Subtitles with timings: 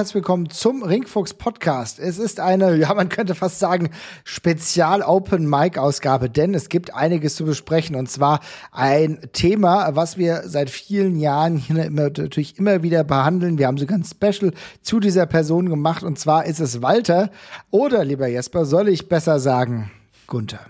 [0.00, 1.98] herzlich willkommen zum Ringfuchs Podcast.
[1.98, 3.90] Es ist eine, ja, man könnte fast sagen,
[4.24, 8.40] Spezial Open Mic Ausgabe, denn es gibt einiges zu besprechen und zwar
[8.72, 13.58] ein Thema, was wir seit vielen Jahren hier immer, natürlich immer wieder behandeln.
[13.58, 17.30] Wir haben sogar ein Special zu dieser Person gemacht und zwar ist es Walter
[17.70, 19.90] oder lieber Jesper, soll ich besser sagen,
[20.26, 20.64] Gunther?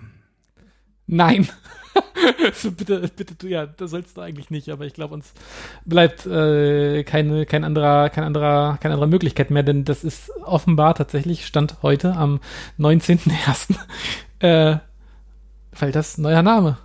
[1.07, 1.49] Nein.
[2.77, 5.33] bitte, bitte, du, ja, das sollst du eigentlich nicht, aber ich glaube, uns
[5.85, 10.95] bleibt äh, keine, kein anderer, kein anderer, keine andere Möglichkeit mehr, denn das ist offenbar
[10.95, 12.41] tatsächlich, Stand heute am
[12.79, 13.77] 19.01.
[14.41, 14.79] äh,
[15.73, 16.79] fällt das neuer Name.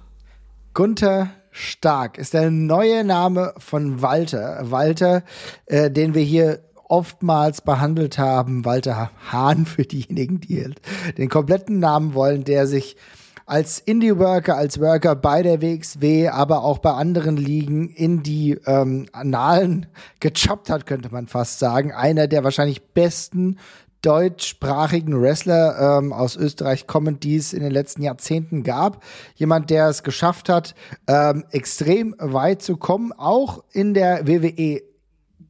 [0.73, 4.72] Gunther Stark ist der neue Name von Walter.
[4.72, 5.23] Walter,
[5.68, 6.59] äh, den wir hier
[6.90, 8.66] oftmals behandelt haben.
[8.66, 10.70] Walter Hahn für diejenigen, die
[11.18, 12.97] den kompletten Namen wollen, der sich
[13.46, 19.08] als Indie-Worker, als Worker bei der WXW, aber auch bei anderen Ligen in die ähm,
[19.12, 19.86] Annalen
[20.20, 21.92] gechoppt hat, könnte man fast sagen.
[21.92, 23.58] Einer der wahrscheinlich besten
[24.02, 29.04] deutschsprachigen Wrestler ähm, aus Österreich kommen, die es in den letzten Jahrzehnten gab.
[29.36, 30.76] Jemand, der es geschafft hat,
[31.08, 34.82] ähm, extrem weit zu kommen, auch in der WWE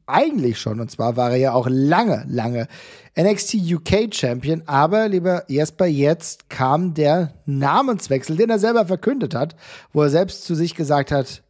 [0.06, 0.80] eigentlich schon.
[0.80, 2.68] Und zwar war er ja auch lange, lange
[3.18, 4.62] NXT UK Champion.
[4.66, 9.56] Aber, lieber Jesper, jetzt kam der Namenswechsel, den er selber verkündet hat,
[9.92, 11.42] wo er selbst zu sich gesagt hat,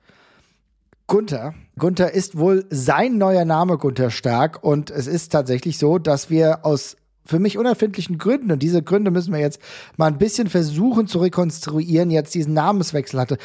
[1.06, 1.54] Gunther.
[1.78, 6.64] Gunther ist wohl sein neuer Name Gunther Stark und es ist tatsächlich so, dass wir
[6.64, 6.96] aus
[7.26, 9.60] für mich unerfindlichen Gründen, und diese Gründe müssen wir jetzt
[9.96, 13.38] mal ein bisschen versuchen zu rekonstruieren, jetzt diesen Namenswechsel hatte.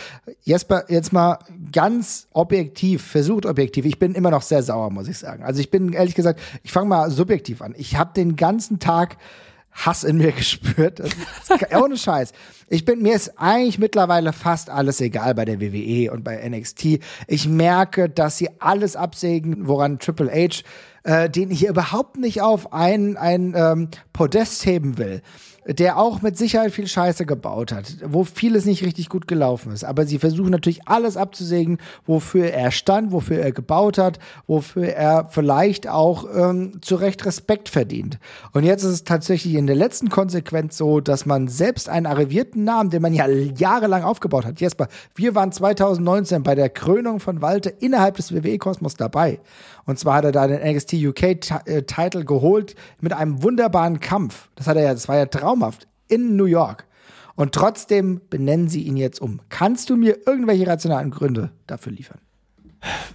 [0.43, 1.39] Jesper, jetzt mal
[1.71, 3.85] ganz objektiv, versucht objektiv.
[3.85, 5.43] Ich bin immer noch sehr sauer, muss ich sagen.
[5.43, 7.73] Also ich bin ehrlich gesagt, ich fange mal subjektiv an.
[7.77, 9.17] Ich habe den ganzen Tag
[9.71, 10.99] Hass in mir gespürt.
[10.99, 11.15] Ist,
[11.75, 12.33] ohne Scheiß.
[12.67, 16.99] Ich bin, mir ist eigentlich mittlerweile fast alles egal bei der WWE und bei NXT.
[17.27, 20.63] Ich merke, dass sie alles absägen, woran Triple H
[21.03, 25.21] äh, den ich überhaupt nicht auf ein, ein ähm, Podest heben will
[25.65, 29.83] der auch mit Sicherheit viel Scheiße gebaut hat, wo vieles nicht richtig gut gelaufen ist.
[29.83, 31.77] Aber sie versuchen natürlich alles abzusägen,
[32.07, 34.17] wofür er stand, wofür er gebaut hat,
[34.47, 38.17] wofür er vielleicht auch ähm, zu Recht Respekt verdient.
[38.53, 42.63] Und jetzt ist es tatsächlich in der letzten Konsequenz so, dass man selbst einen arrivierten
[42.63, 47.41] Namen, den man ja jahrelang aufgebaut hat, Jesper, wir waren 2019 bei der Krönung von
[47.41, 49.39] Walter innerhalb des WWE-Kosmos dabei.
[49.85, 54.49] Und zwar hat er da den NXT UK-Titel äh, geholt mit einem wunderbaren Kampf.
[54.55, 56.85] Das hat er ja, das war ja traumhaft in New York.
[57.35, 59.39] Und trotzdem benennen sie ihn jetzt um.
[59.49, 62.19] Kannst du mir irgendwelche rationalen Gründe dafür liefern?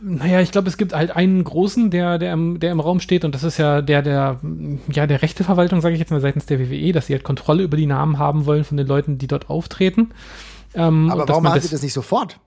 [0.00, 3.24] Naja, ich glaube, es gibt halt einen großen, der, der, im, der im Raum steht,
[3.24, 4.40] und das ist ja der, der,
[4.88, 7.76] ja, der Rechteverwaltung, sage ich jetzt mal, seitens der WWE, dass sie halt Kontrolle über
[7.76, 10.10] die Namen haben wollen von den Leuten, die dort auftreten.
[10.74, 12.38] Ähm, Aber warum machen sie das nicht sofort?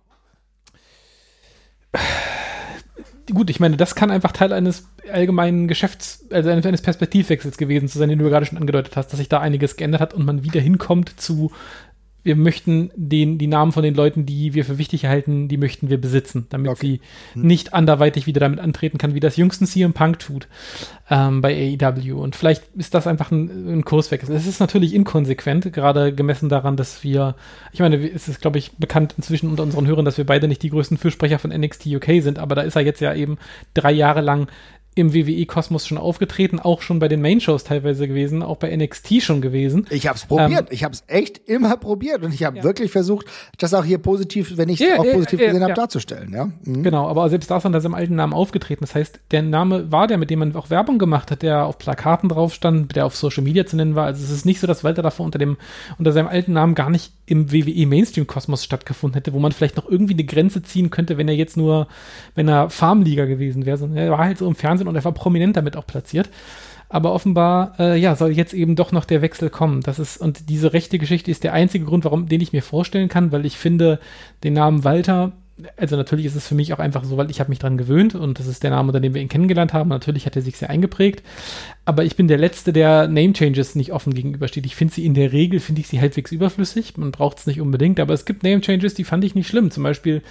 [3.33, 7.97] Gut, ich meine, das kann einfach Teil eines allgemeinen Geschäfts, also eines Perspektivwechsels gewesen zu
[7.97, 10.43] sein, den du gerade schon angedeutet hast, dass sich da einiges geändert hat und man
[10.43, 11.51] wieder hinkommt zu
[12.29, 15.89] wir möchten den, die Namen von den Leuten, die wir für wichtig halten, die möchten
[15.89, 16.79] wir besitzen, damit okay.
[16.79, 17.01] sie
[17.33, 17.47] hm.
[17.47, 20.47] nicht anderweitig wieder damit antreten kann, wie das jüngsten CM Punk tut
[21.09, 22.21] ähm, bei AEW.
[22.21, 24.35] Und vielleicht ist das einfach ein, ein Kurswechsel.
[24.35, 27.33] Es ist natürlich inkonsequent, gerade gemessen daran, dass wir,
[27.71, 30.61] ich meine, es ist, glaube ich, bekannt inzwischen unter unseren Hörern, dass wir beide nicht
[30.61, 33.39] die größten Fürsprecher von NXT UK sind, aber da ist er jetzt ja eben
[33.73, 34.49] drei Jahre lang
[34.95, 39.41] im WWE-Kosmos schon aufgetreten, auch schon bei den Main-Shows teilweise gewesen, auch bei NXT schon
[39.41, 39.85] gewesen.
[39.89, 42.63] Ich habe es probiert, ähm, ich habe es echt immer probiert und ich habe ja.
[42.63, 43.27] wirklich versucht,
[43.57, 46.33] das auch hier positiv, wenn ich es yeah, auch positiv yeah, gesehen habe, darzustellen.
[46.33, 46.49] Ja?
[46.63, 46.83] Mhm.
[46.83, 48.81] Genau, aber selbst davon, dass er im alten Namen aufgetreten.
[48.81, 51.77] Das heißt, der Name war der, mit dem man auch Werbung gemacht hat, der auf
[51.77, 54.05] Plakaten drauf stand, der auf Social Media zu nennen war.
[54.05, 55.57] Also es ist nicht so, dass Walter davor unter dem
[55.97, 59.77] unter seinem alten Namen gar nicht im WWE Mainstream Kosmos stattgefunden hätte, wo man vielleicht
[59.77, 61.87] noch irgendwie eine Grenze ziehen könnte, wenn er jetzt nur,
[62.35, 63.89] wenn er Farmliga gewesen wäre.
[63.95, 66.29] Er war halt so im Fernsehen und er war prominent damit auch platziert.
[66.91, 69.81] Aber offenbar, äh, ja, soll jetzt eben doch noch der Wechsel kommen.
[69.81, 73.09] Das ist, und diese rechte Geschichte ist der einzige Grund, warum, den ich mir vorstellen
[73.09, 73.99] kann, weil ich finde,
[74.43, 75.33] den Namen Walter,
[75.77, 78.15] also natürlich ist es für mich auch einfach so, weil ich habe mich dran gewöhnt
[78.15, 79.89] und das ist der Name, unter dem wir ihn kennengelernt haben.
[79.89, 81.23] Natürlich hat er sich sehr eingeprägt.
[81.85, 84.65] Aber ich bin der Letzte, der Name Changes nicht offen gegenübersteht.
[84.65, 86.97] Ich finde sie in der Regel, finde ich sie halbwegs überflüssig.
[86.97, 89.71] Man braucht es nicht unbedingt, aber es gibt Name Changes, die fand ich nicht schlimm.
[89.71, 90.21] Zum Beispiel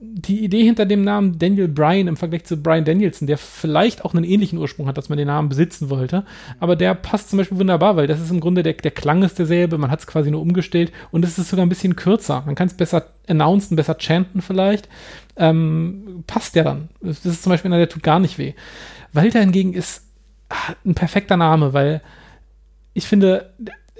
[0.00, 4.14] die Idee hinter dem Namen Daniel Bryan im Vergleich zu Brian Danielson, der vielleicht auch
[4.14, 6.24] einen ähnlichen Ursprung hat, dass man den Namen besitzen wollte,
[6.60, 9.38] aber der passt zum Beispiel wunderbar, weil das ist im Grunde der, der Klang ist
[9.38, 12.42] derselbe, man hat es quasi nur umgestellt und es ist sogar ein bisschen kürzer.
[12.46, 14.88] Man kann es besser announcen, besser chanten vielleicht.
[15.36, 16.88] Ähm, passt ja dann.
[17.00, 18.54] Das ist zum Beispiel einer, der tut gar nicht weh.
[19.12, 20.04] Walter hingegen ist
[20.48, 22.02] ah, ein perfekter Name, weil
[22.94, 23.52] ich finde,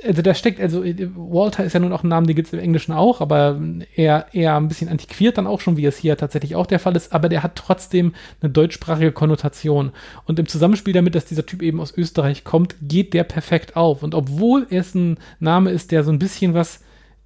[0.05, 2.61] also da steckt, also Walter ist ja nun auch ein Name, den gibt es im
[2.61, 3.61] Englischen auch, aber
[3.97, 6.97] eher, eher ein bisschen antiquiert dann auch schon, wie es hier tatsächlich auch der Fall
[6.97, 9.93] ist, aber der hat trotzdem eine deutschsprachige Konnotation.
[10.25, 14.03] Und im Zusammenspiel damit, dass dieser Typ eben aus Österreich kommt, geht der perfekt auf.
[14.03, 16.81] Und obwohl es ein Name ist, der so ein bisschen was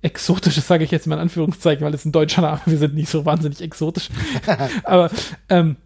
[0.04, 3.08] Exotisches, sage ich jetzt mal in Anführungszeichen, weil es ein deutscher Name, wir sind nicht
[3.08, 4.08] so wahnsinnig exotisch.
[4.84, 5.10] aber
[5.48, 5.76] ähm,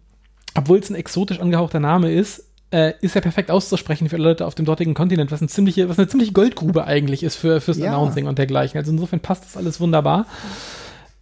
[0.55, 4.55] obwohl es ein exotisch angehauchter Name ist, äh, ist ja perfekt auszusprechen für Leute auf
[4.55, 7.93] dem dortigen Kontinent, was, ein ziemliche, was eine ziemliche Goldgrube eigentlich ist für, fürs ja.
[7.93, 8.77] Announcing und dergleichen.
[8.77, 10.25] Also insofern passt das alles wunderbar.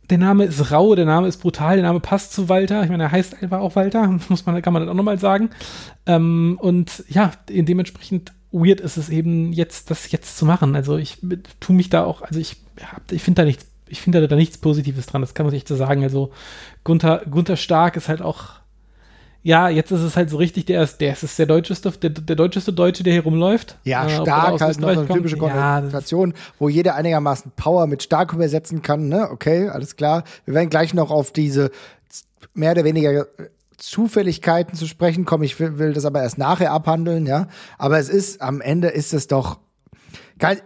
[0.10, 2.84] Der Name ist rau, der Name ist brutal, der Name passt zu Walter.
[2.84, 5.50] Ich meine, er heißt einfach auch Walter, muss man, kann man das auch nochmal sagen.
[6.06, 10.76] Ähm, und ja, dementsprechend weird ist es eben jetzt, das jetzt zu machen.
[10.76, 11.20] Also ich
[11.60, 12.58] tue mich da auch, also ich,
[13.12, 15.76] ich finde da nichts, ich finde da nichts Positives dran, das kann man sich so
[15.76, 16.04] sagen.
[16.04, 16.32] Also
[16.84, 18.65] Gunther, Gunther Stark ist halt auch
[19.46, 22.36] ja, jetzt ist es halt so richtig, der ist, der ist der deutscheste, der, der
[22.36, 23.78] deutscheste Deutsche, der hier rumläuft.
[23.84, 28.34] Ja, äh, stark halt noch eine typische Konnotation, ja, wo jeder einigermaßen Power mit stark
[28.34, 29.30] übersetzen kann, ne?
[29.30, 30.24] Okay, alles klar.
[30.46, 31.70] Wir werden gleich noch auf diese
[32.56, 33.28] mehr oder weniger
[33.78, 35.44] Zufälligkeiten zu sprechen kommen.
[35.44, 37.48] Ich will, will das aber erst nachher abhandeln, ja.
[37.78, 39.60] Aber es ist, am Ende ist es doch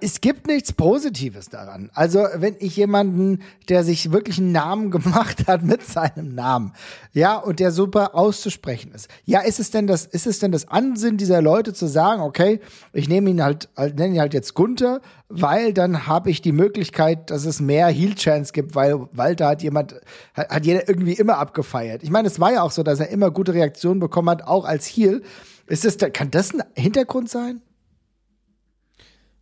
[0.02, 1.92] es gibt nichts Positives daran.
[1.94, 6.74] Also, wenn ich jemanden, der sich wirklich einen Namen gemacht hat mit seinem Namen,
[7.14, 9.10] ja, und der super auszusprechen ist.
[9.26, 12.60] Ja, ist es denn das, ist es denn das Ansinn dieser Leute zu sagen, okay,
[12.94, 17.30] ich nehme ihn halt, nenne ihn halt jetzt Gunther, weil dann habe ich die Möglichkeit,
[17.30, 19.96] dass es mehr Heal Chance gibt, weil Walter hat jemand,
[20.34, 22.02] hat, hat jeder irgendwie immer abgefeiert.
[22.02, 24.66] Ich meine, es war ja auch so, dass er immer gute Reaktionen bekommen hat, auch
[24.66, 25.22] als Heal.
[25.68, 27.62] Ist das, kann das ein Hintergrund sein?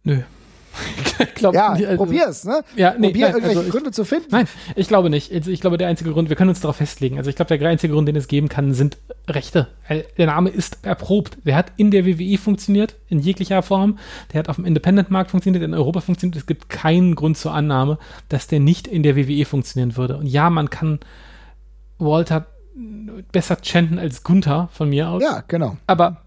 [0.08, 0.22] Nö.
[1.20, 2.62] ich glaub, ja, also, probier's, ne?
[2.76, 4.28] Ja, nee, Probier nein, irgendwelche also Gründe zu finden.
[4.32, 5.34] Nein, ich glaube nicht.
[5.34, 7.18] Also ich glaube, der einzige Grund, wir können uns darauf festlegen.
[7.18, 9.68] Also ich glaube, der einzige Grund, den es geben kann, sind Rechte.
[10.18, 11.38] Der Name ist erprobt.
[11.46, 13.98] Der hat in der WWE funktioniert, in jeglicher Form.
[14.32, 16.38] Der hat auf dem Independent-Markt funktioniert, in Europa funktioniert.
[16.38, 17.98] Es gibt keinen Grund zur Annahme,
[18.30, 20.18] dass der nicht in der WWE funktionieren würde.
[20.18, 21.00] Und ja, man kann
[21.98, 22.46] Walter
[23.32, 25.24] besser chanten als Gunther von mir aus.
[25.24, 25.78] Ja, genau.
[25.88, 26.27] Aber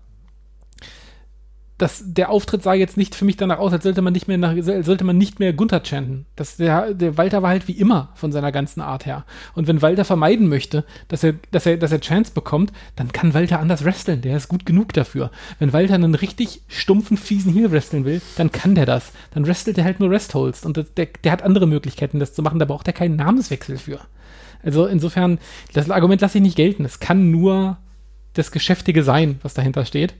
[1.81, 4.37] das, der Auftritt sah jetzt nicht für mich danach aus, als sollte man nicht mehr
[4.37, 6.27] nach, sollte man nicht mehr Gunther chanten.
[6.37, 9.25] Das, der, der Walter war halt wie immer von seiner ganzen Art her.
[9.55, 13.33] Und wenn Walter vermeiden möchte, dass er, dass er, dass er Chance bekommt, dann kann
[13.33, 14.21] Walter anders wresteln.
[14.21, 15.31] Der ist gut genug dafür.
[15.59, 19.13] Wenn Walter einen richtig stumpfen, fiesen Heel wresteln will, dann kann der das.
[19.33, 20.67] Dann wrestelt er halt nur Restholds.
[20.67, 22.59] Und der, der hat andere Möglichkeiten, das zu machen.
[22.59, 24.01] Da braucht er keinen Namenswechsel für.
[24.63, 25.39] Also insofern,
[25.73, 26.85] das Argument lasse ich nicht gelten.
[26.85, 27.79] Es kann nur
[28.35, 30.15] das Geschäftige sein, was dahinter steht.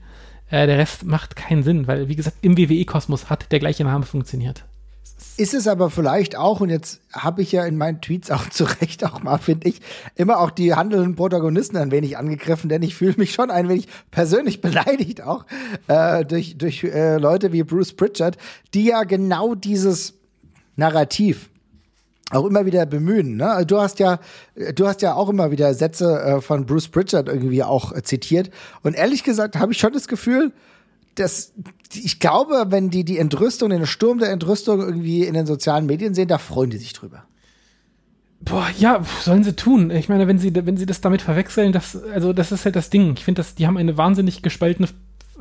[0.51, 4.05] Äh, der Rest macht keinen Sinn, weil, wie gesagt, im WWE-Kosmos hat der gleiche Name
[4.05, 4.65] funktioniert.
[5.37, 8.65] Ist es aber vielleicht auch, und jetzt habe ich ja in meinen Tweets auch zu
[8.65, 9.81] Recht auch mal, finde ich,
[10.15, 13.87] immer auch die handelnden Protagonisten ein wenig angegriffen, denn ich fühle mich schon ein wenig
[14.11, 15.45] persönlich beleidigt auch
[15.87, 18.37] äh, durch, durch äh, Leute wie Bruce Pritchard,
[18.73, 20.15] die ja genau dieses
[20.75, 21.50] Narrativ
[22.31, 23.37] auch immer wieder bemühen.
[23.37, 23.63] Ne?
[23.65, 24.19] Du hast ja,
[24.75, 28.49] du hast ja auch immer wieder Sätze äh, von Bruce Pritchard irgendwie auch äh, zitiert.
[28.83, 30.51] Und ehrlich gesagt habe ich schon das Gefühl,
[31.15, 31.53] dass
[31.93, 36.13] ich glaube, wenn die die Entrüstung, den Sturm der Entrüstung irgendwie in den sozialen Medien
[36.13, 37.23] sehen, da freuen die sich drüber.
[38.39, 39.91] Boah, ja, sollen sie tun.
[39.91, 42.89] Ich meine, wenn sie, wenn sie das damit verwechseln, das, also das ist halt das
[42.89, 43.13] Ding.
[43.15, 44.87] Ich finde, dass die haben eine wahnsinnig gespaltene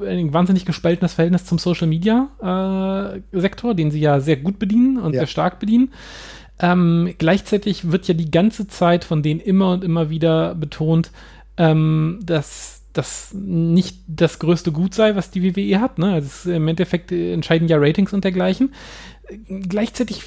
[0.03, 4.99] ein wahnsinnig gespaltenes Verhältnis zum Social Media äh, Sektor, den sie ja sehr gut bedienen
[4.99, 5.21] und ja.
[5.21, 5.93] sehr stark bedienen.
[6.61, 11.11] Ähm, gleichzeitig wird ja die ganze Zeit von denen immer und immer wieder betont,
[11.57, 15.99] ähm, dass das nicht das größte Gut sei, was die WWE hat.
[15.99, 16.13] Ne?
[16.13, 18.75] Also Im Endeffekt entscheiden ja Ratings und dergleichen.
[19.49, 20.25] Gleichzeitig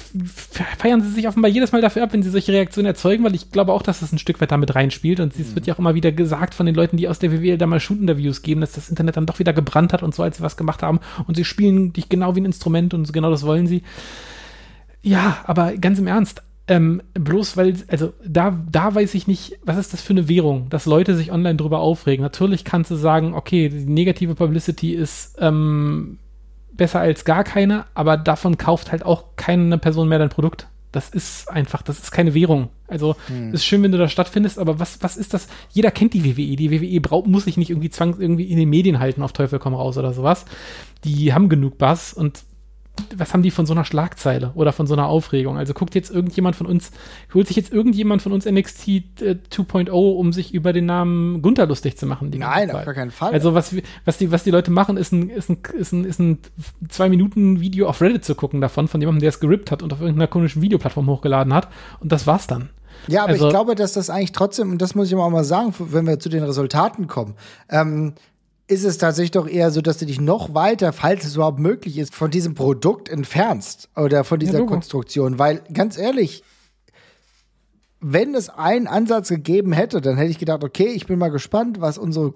[0.78, 3.52] feiern sie sich offenbar jedes Mal dafür ab, wenn sie solche Reaktionen erzeugen, weil ich
[3.52, 5.20] glaube auch, dass das ein Stück weit damit reinspielt.
[5.20, 5.54] Und es mhm.
[5.56, 7.80] wird ja auch immer wieder gesagt von den Leuten, die aus der WWE da mal
[7.80, 10.56] Shoot-Interviews geben, dass das Internet dann doch wieder gebrannt hat und so, als sie was
[10.56, 11.00] gemacht haben.
[11.26, 13.82] Und sie spielen dich genau wie ein Instrument und genau das wollen sie.
[15.04, 19.76] Ja, aber ganz im Ernst, ähm, bloß weil, also da, da weiß ich nicht, was
[19.76, 22.22] ist das für eine Währung, dass Leute sich online drüber aufregen.
[22.22, 26.18] Natürlich kannst du sagen, okay, die negative Publicity ist ähm,
[26.72, 30.66] besser als gar keine, aber davon kauft halt auch keine Person mehr dein Produkt.
[30.90, 32.68] Das ist einfach, das ist keine Währung.
[32.88, 33.52] Also hm.
[33.52, 35.48] ist schön, wenn du da stattfindest, aber was, was ist das?
[35.70, 36.56] Jeder kennt die WWE.
[36.56, 39.58] Die WWE braucht, muss sich nicht irgendwie zwangs irgendwie in den Medien halten, auf Teufel
[39.58, 40.46] komm raus oder sowas.
[41.02, 42.44] Die haben genug Bass und
[43.16, 45.58] was haben die von so einer Schlagzeile oder von so einer Aufregung?
[45.58, 46.92] Also guckt jetzt irgendjemand von uns,
[47.32, 51.66] holt sich jetzt irgendjemand von uns NXT äh, 2.0, um sich über den Namen Gunther
[51.66, 52.30] lustig zu machen?
[52.36, 53.32] Nein, auf gar keinen Fall.
[53.32, 53.74] Also was,
[54.04, 56.38] was, die, was die Leute machen, ist ein, ist ein, ist ein, ist ein
[56.88, 59.92] zwei Minuten Video auf Reddit zu gucken davon, von jemandem, der es gerippt hat und
[59.92, 61.68] auf irgendeiner komischen Videoplattform hochgeladen hat.
[62.00, 62.70] Und das war's dann.
[63.08, 65.44] Ja, aber also, ich glaube, dass das eigentlich trotzdem, und das muss ich auch mal
[65.44, 67.34] sagen, wenn wir zu den Resultaten kommen,
[67.68, 68.14] ähm,
[68.66, 71.98] ist es tatsächlich doch eher so, dass du dich noch weiter, falls es überhaupt möglich
[71.98, 75.38] ist, von diesem Produkt entfernst oder von dieser ja, Konstruktion.
[75.38, 76.42] Weil ganz ehrlich,
[78.00, 81.80] wenn es einen Ansatz gegeben hätte, dann hätte ich gedacht, okay, ich bin mal gespannt,
[81.80, 82.34] was unsere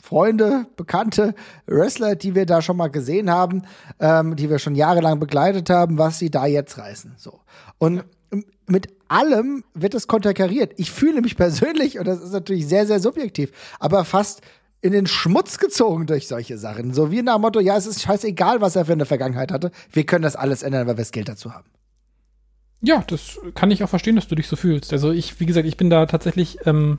[0.00, 1.34] Freunde, Bekannte,
[1.66, 3.62] Wrestler, die wir da schon mal gesehen haben,
[3.98, 7.14] ähm, die wir schon jahrelang begleitet haben, was sie da jetzt reißen.
[7.16, 7.40] So.
[7.78, 8.04] Und
[8.66, 10.74] mit allem wird es konterkariert.
[10.76, 14.42] Ich fühle mich persönlich, und das ist natürlich sehr, sehr subjektiv, aber fast
[14.80, 16.94] in den Schmutz gezogen durch solche Sachen.
[16.94, 19.70] So wie nach dem Motto, ja, es ist scheißegal, was er für eine Vergangenheit hatte.
[19.92, 21.68] Wir können das alles ändern, weil wir das Geld dazu haben.
[22.82, 24.92] Ja, das kann ich auch verstehen, dass du dich so fühlst.
[24.92, 26.98] Also ich, wie gesagt, ich bin da tatsächlich ähm,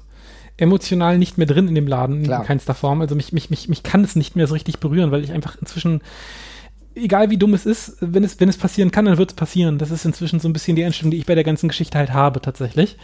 [0.57, 2.41] emotional nicht mehr drin in dem Laden, Klar.
[2.41, 3.01] in keinster Form.
[3.01, 5.55] Also mich, mich, mich, mich kann es nicht mehr so richtig berühren, weil ich einfach
[5.61, 6.01] inzwischen,
[6.95, 9.77] egal wie dumm es ist, wenn es, wenn es passieren kann, dann wird es passieren.
[9.77, 12.11] Das ist inzwischen so ein bisschen die Einstellung, die ich bei der ganzen Geschichte halt
[12.11, 12.97] habe, tatsächlich.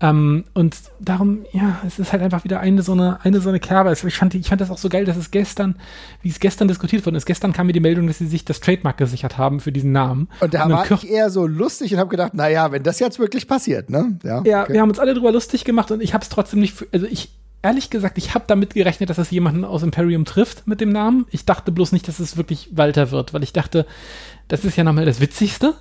[0.00, 3.58] Ähm, und darum, ja, es ist halt einfach wieder eine so eine, eine so eine
[3.58, 3.92] Kerbe.
[3.92, 5.74] Ich fand, ich fand das auch so geil, dass es gestern,
[6.22, 7.26] wie es gestern diskutiert worden ist.
[7.26, 10.28] Gestern kam mir die Meldung, dass sie sich das Trademark gesichert haben für diesen Namen.
[10.40, 13.18] Und da und war ich eher so lustig und habe gedacht, naja, wenn das jetzt
[13.18, 14.18] wirklich passiert, ne?
[14.22, 14.74] Ja, ja okay.
[14.74, 17.32] wir haben uns alle drüber lustig gemacht und ich habe es trotzdem nicht, also ich,
[17.62, 21.26] ehrlich gesagt, ich habe damit gerechnet, dass das jemanden aus Imperium trifft mit dem Namen.
[21.30, 23.84] Ich dachte bloß nicht, dass es wirklich Walter wird, weil ich dachte,
[24.46, 25.74] das ist ja nochmal das Witzigste.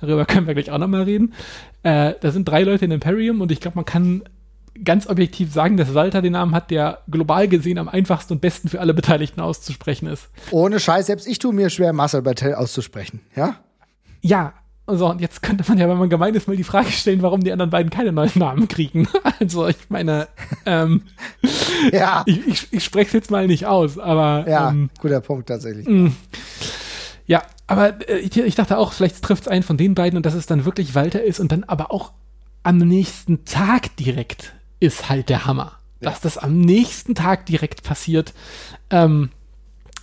[0.00, 1.34] Darüber können wir gleich auch nochmal reden.
[1.82, 4.22] Äh, da sind drei Leute in Imperium und ich glaube, man kann
[4.84, 8.68] ganz objektiv sagen, dass Walter den Namen hat, der global gesehen am einfachsten und besten
[8.68, 10.28] für alle Beteiligten auszusprechen ist.
[10.50, 13.56] Ohne Scheiß, selbst ich tue mir schwer, Marcel Bartel auszusprechen, ja?
[14.20, 14.54] Ja,
[14.90, 17.44] so, und jetzt könnte man ja, wenn man gemein ist, mal die Frage stellen, warum
[17.44, 19.06] die anderen beiden keine neuen Namen kriegen.
[19.40, 20.26] Also, ich meine,
[20.66, 21.02] ähm,
[21.92, 22.24] ja.
[22.26, 24.44] ich, ich, ich spreche es jetzt mal nicht aus, aber.
[24.48, 25.86] Ja, ähm, guter Punkt tatsächlich.
[25.86, 26.10] Mh.
[27.26, 30.34] Ja, aber äh, ich, dachte auch, vielleicht trifft es einen von den beiden und dass
[30.34, 32.12] es dann wirklich Walter ist und dann aber auch
[32.64, 35.78] am nächsten Tag direkt ist halt der Hammer.
[36.00, 36.10] Ja.
[36.10, 38.32] Dass das am nächsten Tag direkt passiert,
[38.90, 39.30] ähm,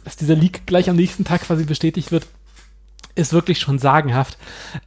[0.03, 2.27] dass dieser Leak gleich am nächsten Tag quasi bestätigt wird,
[3.15, 4.37] ist wirklich schon sagenhaft.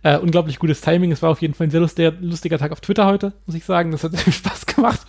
[0.03, 1.11] Äh, unglaublich gutes Timing.
[1.11, 3.65] Es war auf jeden Fall ein sehr lustiger, lustiger Tag auf Twitter heute, muss ich
[3.65, 3.91] sagen.
[3.91, 5.01] Das hat sehr viel Spaß gemacht.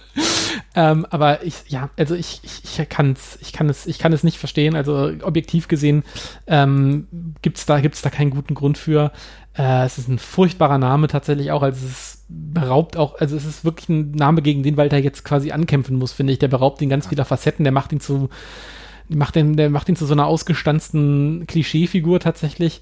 [0.76, 4.14] Ähm, aber ich, ja, also ich, ich, ich kann es, ich kann es, ich kann
[4.14, 4.76] es nicht verstehen.
[4.76, 6.04] Also objektiv gesehen
[6.48, 7.08] ähm,
[7.42, 9.12] gibt es da, gibt's da keinen guten Grund für.
[9.58, 11.64] Äh, es ist ein furchtbarer Name tatsächlich auch.
[11.64, 15.26] Also es ist beraubt auch, also es ist wirklich ein Name, gegen den Walter jetzt
[15.26, 16.40] quasi ankämpfen muss, finde ich.
[16.40, 17.64] Der beraubt ihn ganz vieler Facetten.
[17.64, 18.30] Der macht ihn zu,
[19.08, 22.82] macht den, der macht ihn zu so einer ausgestanzten Klischeefigur tatsächlich.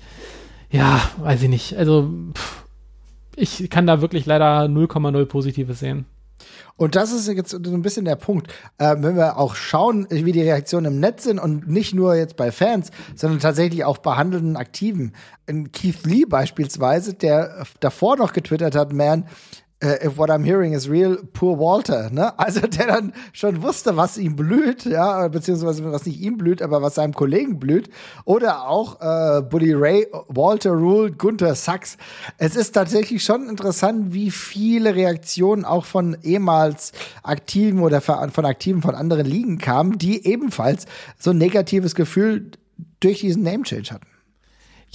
[0.70, 1.78] Ja, weiß ich nicht.
[1.78, 2.66] Also pff,
[3.38, 6.06] ich kann da wirklich leider 0,0 Positives sehen.
[6.76, 8.54] Und das ist jetzt so ein bisschen der Punkt.
[8.78, 12.36] Äh, wenn wir auch schauen, wie die Reaktionen im Netz sind und nicht nur jetzt
[12.36, 15.14] bei Fans, sondern tatsächlich auch bei handelnden Aktiven.
[15.74, 19.26] Keith Lee beispielsweise, der davor noch getwittert hat, man,
[19.84, 22.34] Uh, if what I'm hearing is real, poor Walter, ne?
[22.40, 26.82] Also der dann schon wusste, was ihm blüht, ja, beziehungsweise was nicht ihm blüht, aber
[26.82, 27.92] was seinem Kollegen blüht.
[28.26, 31.98] Oder auch äh, Bully Ray, Walter Rule, Gunther Sachs.
[32.40, 36.92] Es ist tatsächlich schon interessant, wie viele Reaktionen auch von ehemals
[37.22, 40.88] Aktiven oder von Aktiven von anderen Ligen kamen, die ebenfalls
[41.20, 42.50] so ein negatives Gefühl
[43.00, 44.08] durch diesen Name Change hatten.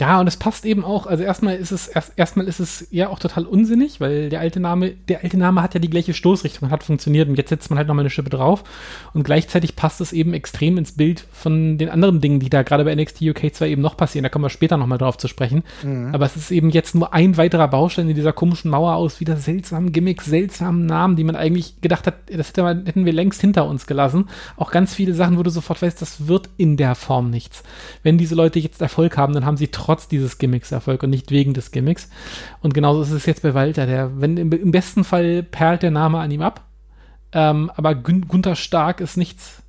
[0.00, 3.10] Ja, und es passt eben auch, also erstmal ist es erst, erstmal ist es ja
[3.10, 6.70] auch total unsinnig, weil der alte Name, der alte Name hat ja die gleiche Stoßrichtung,
[6.70, 8.64] hat funktioniert und jetzt setzt man halt nochmal eine Schippe drauf
[9.12, 12.84] und gleichzeitig passt es eben extrem ins Bild von den anderen Dingen, die da gerade
[12.84, 15.62] bei NXT UK 2 eben noch passieren, da kommen wir später nochmal drauf zu sprechen,
[15.82, 16.14] mhm.
[16.14, 19.36] aber es ist eben jetzt nur ein weiterer Baustein in dieser komischen Mauer aus wieder
[19.36, 23.42] seltsamen Gimmicks, seltsamen Namen, die man eigentlich gedacht hat, das hätte man, hätten wir längst
[23.42, 24.28] hinter uns gelassen.
[24.56, 27.62] Auch ganz viele Sachen, wo du sofort weißt, das wird in der Form nichts.
[28.02, 31.30] Wenn diese Leute jetzt Erfolg haben, dann haben sie trotz dieses Gimmicks Erfolg und nicht
[31.30, 32.08] wegen des Gimmicks.
[32.60, 33.86] Und genauso ist es jetzt bei Walter.
[33.86, 36.64] Der, wenn im, besten Fall perlt der Name an ihm ab.
[37.32, 39.61] Ähm, aber Gün Gunther Stark ist nichts,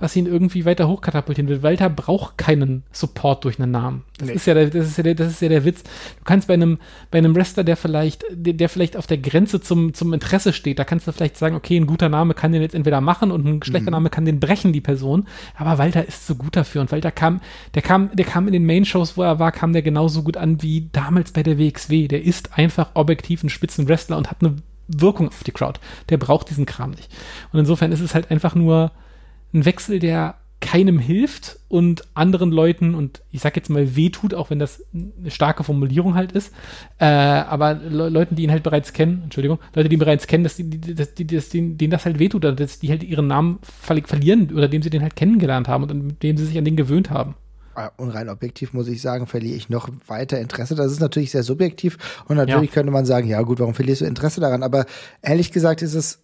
[0.00, 1.62] was ihn irgendwie weiter hochkatapultieren will.
[1.62, 4.04] Walter braucht keinen Support durch einen Namen.
[4.18, 4.34] Das, nee.
[4.34, 5.82] ist, ja der, das, ist, ja der, das ist ja der Witz.
[5.82, 6.78] Du kannst bei einem,
[7.10, 10.78] bei einem Wrestler, der vielleicht, der, der vielleicht auf der Grenze zum, zum Interesse steht,
[10.78, 13.46] da kannst du vielleicht sagen, okay, ein guter Name kann den jetzt entweder machen und
[13.46, 13.94] ein schlechter mhm.
[13.96, 15.26] Name kann den brechen, die Person.
[15.56, 16.80] Aber Walter ist so gut dafür.
[16.80, 17.40] Und Walter kam,
[17.74, 20.62] der kam, der kam in den Main-Shows, wo er war, kam der genauso gut an
[20.62, 22.08] wie damals bei der WXW.
[22.08, 24.56] Der ist einfach objektiv ein Spitzenwrestler und hat eine
[24.88, 25.78] Wirkung auf die Crowd.
[26.08, 27.10] Der braucht diesen Kram nicht.
[27.52, 28.90] Und insofern ist es halt einfach nur,
[29.52, 34.50] ein Wechsel, der keinem hilft und anderen Leuten und ich sag jetzt mal wehtut, auch
[34.50, 36.52] wenn das eine starke Formulierung halt ist,
[36.98, 40.42] äh, aber Le Leuten, die ihn halt bereits kennen, Entschuldigung, Leute, die ihn bereits kennen,
[40.42, 43.04] dass die, die, dass die, dass denen, denen das halt wehtut, oder dass die halt
[43.04, 46.64] ihren Namen verlieren, oder dem sie den halt kennengelernt haben und dem sie sich an
[46.64, 47.36] den gewöhnt haben.
[47.76, 50.74] Ah, und rein objektiv muss ich sagen, verliere ich noch weiter Interesse.
[50.74, 52.74] Das ist natürlich sehr subjektiv und natürlich ja.
[52.74, 54.64] könnte man sagen, ja gut, warum verlierst du Interesse daran?
[54.64, 54.86] Aber
[55.22, 56.18] ehrlich gesagt ist es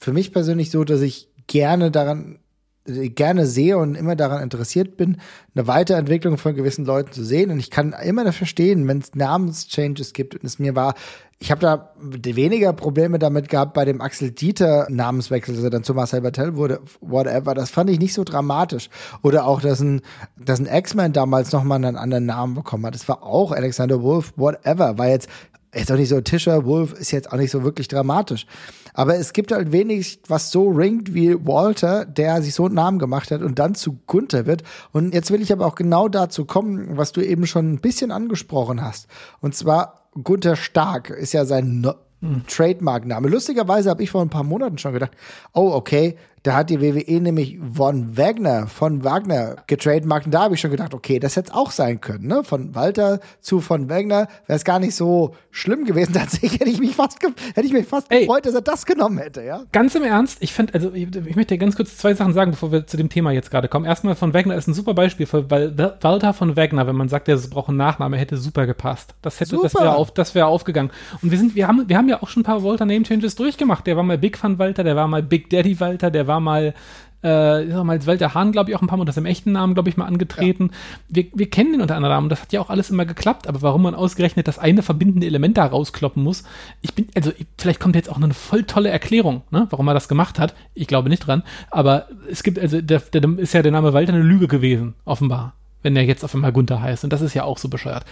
[0.00, 2.40] für mich persönlich so, dass ich gerne daran
[2.84, 5.18] gerne sehe und immer daran interessiert bin,
[5.54, 7.50] eine Weiterentwicklung von gewissen Leuten zu sehen.
[7.50, 10.94] Und ich kann immer verstehen, wenn es Namenschanges gibt und es mir war,
[11.42, 15.82] ich habe da weniger Probleme damit gehabt bei dem Axel Dieter Namenswechsel, dass er dann
[15.82, 17.54] zu Marcel Bartel wurde, whatever.
[17.54, 18.88] Das fand ich nicht so dramatisch.
[19.22, 20.02] Oder auch, dass ein,
[20.36, 22.94] dass ein X-Men damals nochmal einen anderen Namen bekommen hat.
[22.94, 24.98] Das war auch Alexander Wolf, whatever.
[24.98, 25.28] War jetzt,
[25.74, 28.46] jetzt auch nicht so Tischer, Wolf ist jetzt auch nicht so wirklich dramatisch.
[28.94, 32.98] Aber es gibt halt wenig, was so ringt wie Walter, der sich so einen Namen
[32.98, 34.62] gemacht hat und dann zu Gunther wird.
[34.92, 38.10] Und jetzt will ich aber auch genau dazu kommen, was du eben schon ein bisschen
[38.10, 39.08] angesprochen hast.
[39.40, 42.46] Und zwar Gunther Stark ist ja sein no hm.
[42.46, 43.28] Trademark-Name.
[43.28, 45.12] Lustigerweise habe ich vor ein paar Monaten schon gedacht,
[45.54, 50.26] oh, okay, da hat die WWE nämlich von Wagner, von Wagner getrademarkt.
[50.26, 52.26] Und da habe ich schon gedacht, okay, das hätte es auch sein können.
[52.26, 52.42] Ne?
[52.42, 56.12] Von Walter zu von Wagner wäre es gar nicht so schlimm gewesen.
[56.14, 59.18] Tatsächlich hätte ich mich fast, hätte ich mich fast Ey, gefreut, dass er das genommen
[59.18, 59.42] hätte.
[59.42, 59.62] Ja?
[59.70, 62.72] Ganz im Ernst, ich finde, also ich, ich, möchte ganz kurz zwei Sachen sagen, bevor
[62.72, 63.86] wir zu dem Thema jetzt gerade kommen.
[63.86, 67.28] Erstmal, von Wagner ist ein super Beispiel, für, weil Walter von Wagner, wenn man sagt,
[67.28, 69.14] er braucht einen Nachname, hätte super gepasst.
[69.22, 69.62] Das hätte, super.
[69.64, 70.90] das wäre auf, das wäre aufgegangen.
[71.22, 73.36] Und wir sind, wir haben, wir haben ja auch schon ein paar Walter Name Changes
[73.36, 73.86] durchgemacht.
[73.86, 76.74] Der war mal Big Fun Walter, der war mal Big Daddy Walter, der war mal
[77.22, 79.26] äh, ist auch mal als Walter Hahn, glaube ich, auch ein paar Mal unter seinem
[79.26, 80.70] echten Namen, glaube ich, mal angetreten.
[80.72, 80.76] Ja.
[81.08, 83.62] Wir, wir kennen den unter anderem und das hat ja auch alles immer geklappt, aber
[83.62, 86.44] warum man ausgerechnet das eine verbindende Element da rauskloppen muss,
[86.80, 90.08] ich bin, also vielleicht kommt jetzt auch eine voll tolle Erklärung, ne, warum er das
[90.08, 90.54] gemacht hat.
[90.74, 94.12] Ich glaube nicht dran, aber es gibt, also der, der ist ja der Name Walter
[94.12, 97.04] eine Lüge gewesen, offenbar wenn er jetzt auf einmal Gunther heißt.
[97.04, 98.04] Und das ist ja auch so bescheuert.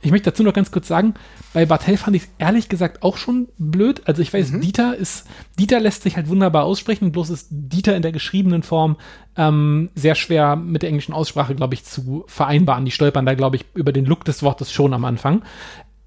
[0.00, 1.14] Ich möchte dazu noch ganz kurz sagen,
[1.52, 4.02] bei Bartel fand ich es ehrlich gesagt auch schon blöd.
[4.06, 4.60] Also ich weiß, mhm.
[4.60, 5.26] Dieter ist,
[5.58, 8.96] Dieter lässt sich halt wunderbar aussprechen, bloß ist Dieter in der geschriebenen Form
[9.36, 12.84] ähm, sehr schwer mit der englischen Aussprache, glaube ich, zu vereinbaren.
[12.84, 15.42] Die stolpern da, glaube ich, über den Look des Wortes schon am Anfang.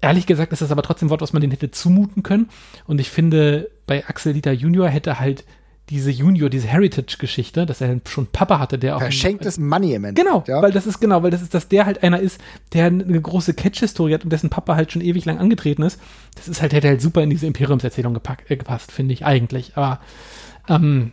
[0.02, 2.48] Ehrlich gesagt ist das aber trotzdem ein Wort, was man denen hätte zumuten können.
[2.86, 5.44] Und ich finde, bei Axel Dieter Junior hätte halt
[5.90, 9.00] diese Junior, diese Heritage-Geschichte, dass er schon Papa hatte, der auch.
[9.00, 10.28] Verschenktes Money im Endeffekt.
[10.28, 10.62] Genau, ja.
[10.62, 12.40] weil das ist genau, weil das ist, dass der halt einer ist,
[12.72, 16.00] der eine große Catch-Historie hat und dessen Papa halt schon ewig lang angetreten ist.
[16.36, 19.76] Das ist halt, hätte halt super in diese Imperiumserzählung gepackt, äh, gepasst, finde ich eigentlich.
[19.76, 20.00] Aber
[20.68, 21.10] ähm,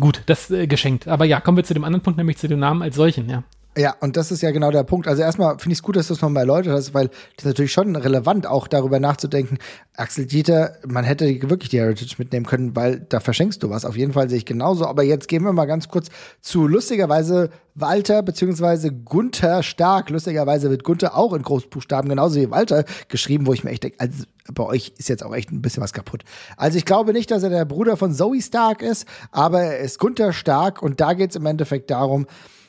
[0.00, 1.06] gut, das äh, geschenkt.
[1.06, 3.44] Aber ja, kommen wir zu dem anderen Punkt, nämlich zu dem Namen als solchen, ja.
[3.78, 5.06] Ja, und das ist ja genau der Punkt.
[5.06, 7.44] Also erstmal finde ich es gut, dass du es nochmal erläutert hast, weil das ist
[7.44, 9.58] natürlich schon relevant, auch darüber nachzudenken.
[9.94, 13.84] Axel Dieter, man hätte wirklich die Heritage mitnehmen können, weil da verschenkst du was.
[13.84, 14.84] Auf jeden Fall sehe ich genauso.
[14.84, 16.08] Aber jetzt gehen wir mal ganz kurz
[16.40, 20.10] zu lustigerweise Walter beziehungsweise Gunther Stark.
[20.10, 24.00] Lustigerweise wird Gunther auch in Großbuchstaben genauso wie Walter geschrieben, wo ich mir echt denke,
[24.00, 26.24] also bei euch ist jetzt auch echt ein bisschen was kaputt.
[26.56, 30.00] Also ich glaube nicht, dass er der Bruder von Zoe Stark ist, aber er ist
[30.00, 32.26] Gunther Stark und da geht es im Endeffekt darum,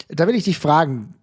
[0.09, 1.15] da will ich dich fragen,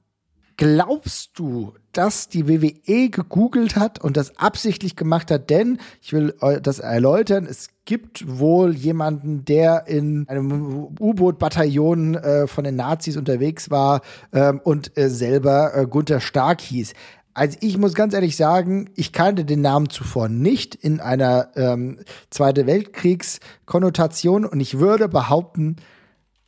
[0.57, 5.51] glaubst du, dass die WWE gegoogelt hat und das absichtlich gemacht hat?
[5.51, 12.65] Denn, ich will das erläutern, es gibt wohl jemanden, der in einem U-Boot-Bataillon äh, von
[12.65, 14.01] den Nazis unterwegs war
[14.33, 16.95] ähm, und äh, selber äh, Gunther Stark hieß.
[17.35, 21.99] Also ich muss ganz ehrlich sagen, ich kannte den Namen zuvor nicht in einer ähm,
[22.31, 25.77] Zweite Weltkriegs-Konnotation und ich würde behaupten,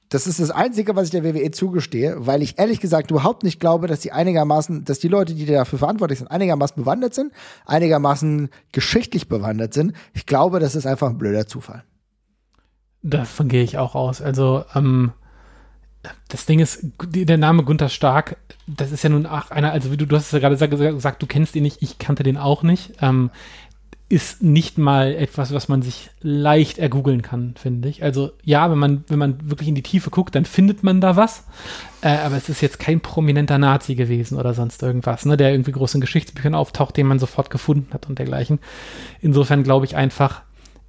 [0.08, 3.60] das ist das Einzige, was ich der WWE zugestehe, weil ich ehrlich gesagt überhaupt nicht
[3.60, 7.32] glaube, dass die einigermaßen, dass die Leute, die dafür verantwortlich sind, einigermaßen bewandert sind,
[7.66, 9.92] einigermaßen geschichtlich bewandert sind.
[10.14, 11.84] Ich glaube, das ist einfach ein blöder Zufall.
[13.02, 14.22] Davon gehe ich auch aus.
[14.22, 15.12] Also, ähm,
[16.28, 19.96] das Ding ist, der Name Gunther Stark, das ist ja nun auch einer, also wie
[19.96, 22.92] du, du hast ja gerade gesagt, du kennst ihn nicht, ich kannte den auch nicht.
[23.00, 23.30] Ähm,
[24.10, 28.02] ist nicht mal etwas, was man sich leicht ergoogeln kann, finde ich.
[28.02, 31.16] Also ja, wenn man, wenn man wirklich in die Tiefe guckt, dann findet man da
[31.16, 31.44] was.
[32.00, 35.72] Äh, aber es ist jetzt kein prominenter Nazi gewesen oder sonst irgendwas, ne, der irgendwie
[35.72, 38.60] groß in Geschichtsbüchern auftaucht, den man sofort gefunden hat und dergleichen.
[39.20, 40.42] Insofern glaube ich einfach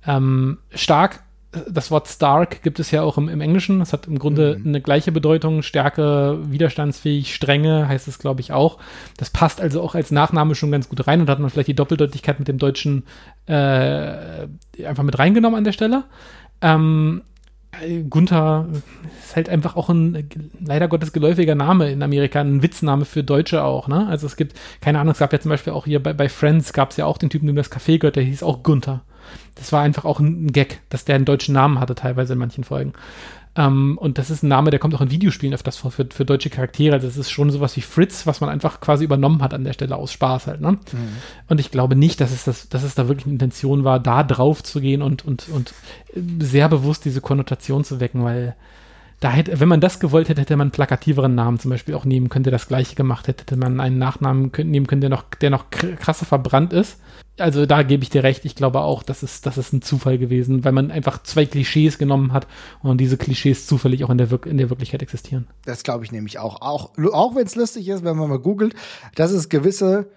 [0.08, 1.22] ähm, stark
[1.52, 3.82] das Wort Stark gibt es ja auch im, im Englischen.
[3.82, 4.68] Es hat im Grunde mhm.
[4.68, 5.64] eine gleiche Bedeutung.
[5.64, 8.78] Stärke, widerstandsfähig, strenge heißt es, glaube ich, auch.
[9.18, 11.76] Das passt also auch als Nachname schon ganz gut rein und hat man vielleicht die
[11.76, 13.04] Doppeldeutigkeit mit dem Deutschen
[13.48, 14.48] äh,
[14.86, 16.04] einfach mit reingenommen an der Stelle.
[16.62, 17.24] Ähm,
[18.10, 18.68] Gunther
[19.24, 20.30] ist halt einfach auch ein
[20.64, 24.08] leider Gottes geläufiger Name in Amerika, ein Witzname für Deutsche auch, ne?
[24.08, 26.74] Also es gibt, keine Ahnung, es gab ja zum Beispiel auch hier bei, bei Friends
[26.74, 29.02] gab es ja auch den Typen, dem das Café gehört, der hieß auch Gunther.
[29.56, 32.64] Das war einfach auch ein Gag, dass der einen deutschen Namen hatte, teilweise in manchen
[32.64, 32.94] Folgen.
[33.56, 36.26] Ähm, und das ist ein Name, der kommt auch in Videospielen öfters vor für, für
[36.26, 36.94] deutsche Charaktere.
[36.94, 39.74] Also das ist schon sowas wie Fritz, was man einfach quasi übernommen hat an der
[39.74, 40.62] Stelle aus Spaß halt.
[40.62, 40.74] Ne?
[40.74, 40.78] Mhm.
[41.48, 44.24] Und ich glaube nicht, dass es, das, dass es da wirklich eine Intention war, da
[44.24, 45.74] drauf zu gehen und, und, und
[46.40, 48.56] sehr bewusst diese Konnotation zu wecken, weil
[49.20, 52.06] da hätte, wenn man das gewollt hätte, hätte man einen plakativeren Namen zum Beispiel auch
[52.06, 55.24] nehmen können, der das gleiche gemacht hätte, hätte man einen Nachnamen nehmen können, der noch,
[55.42, 57.00] der noch krasser verbrannt ist.
[57.38, 60.18] Also da gebe ich dir recht, ich glaube auch, das ist, das ist ein Zufall
[60.18, 62.48] gewesen, weil man einfach zwei Klischees genommen hat
[62.82, 65.48] und diese Klischees zufällig auch in der, Wir in der Wirklichkeit existieren.
[65.66, 66.62] Das glaube ich nämlich auch.
[66.62, 68.76] Auch, auch wenn es lustig ist, wenn man mal googelt,
[69.16, 70.10] dass es gewisse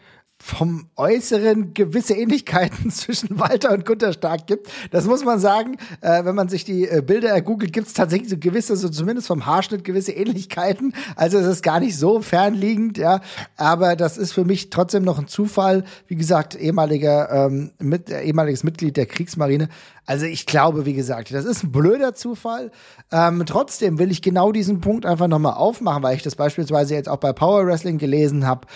[0.45, 4.69] vom Äußeren gewisse Ähnlichkeiten zwischen Walter und Gunter Stark gibt.
[4.91, 8.29] Das muss man sagen, äh, wenn man sich die äh, Bilder ergoogelt, gibt es tatsächlich
[8.29, 10.95] so gewisse, so zumindest vom Haarschnitt gewisse Ähnlichkeiten.
[11.15, 13.21] Also es ist gar nicht so fernliegend, ja.
[13.57, 15.85] Aber das ist für mich trotzdem noch ein Zufall.
[16.09, 19.69] Wie gesagt, ehemaliger, ähm, mit, äh, ehemaliges Mitglied der Kriegsmarine.
[20.07, 22.73] Also ich glaube, wie gesagt, das ist ein blöder Zufall.
[23.13, 27.09] Ähm, trotzdem will ich genau diesen Punkt einfach nochmal aufmachen, weil ich das beispielsweise jetzt
[27.09, 28.67] auch bei Power Wrestling gelesen habe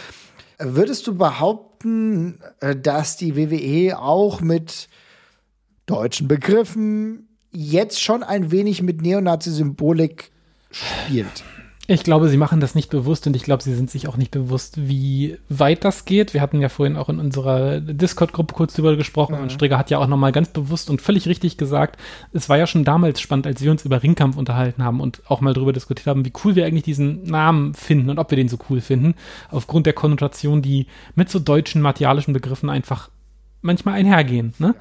[0.59, 4.89] Würdest du behaupten, äh, dass die WWE auch mit
[5.87, 10.31] deutschen Begriffen jetzt schon ein wenig mit Neonazi-Symbolik
[10.71, 11.45] spielt?
[11.89, 14.33] Ich glaube, sie machen das nicht bewusst und ich glaube, sie sind sich auch nicht
[14.33, 16.35] bewusst, wie weit das geht.
[16.35, 19.43] Wir hatten ja vorhin auch in unserer Discord-Gruppe kurz drüber gesprochen mhm.
[19.43, 22.01] und Strigger hat ja auch nochmal ganz bewusst und völlig richtig gesagt,
[22.33, 25.41] es war ja schon damals spannend, als wir uns über Ringkampf unterhalten haben und auch
[25.41, 28.49] mal drüber diskutiert haben, wie cool wir eigentlich diesen Namen finden und ob wir den
[28.49, 29.15] so cool finden,
[29.51, 33.11] aufgrund der Konnotation, die mit so deutschen martialischen Begriffen einfach
[33.67, 34.55] manchmal einhergehen.
[34.59, 34.75] Ne?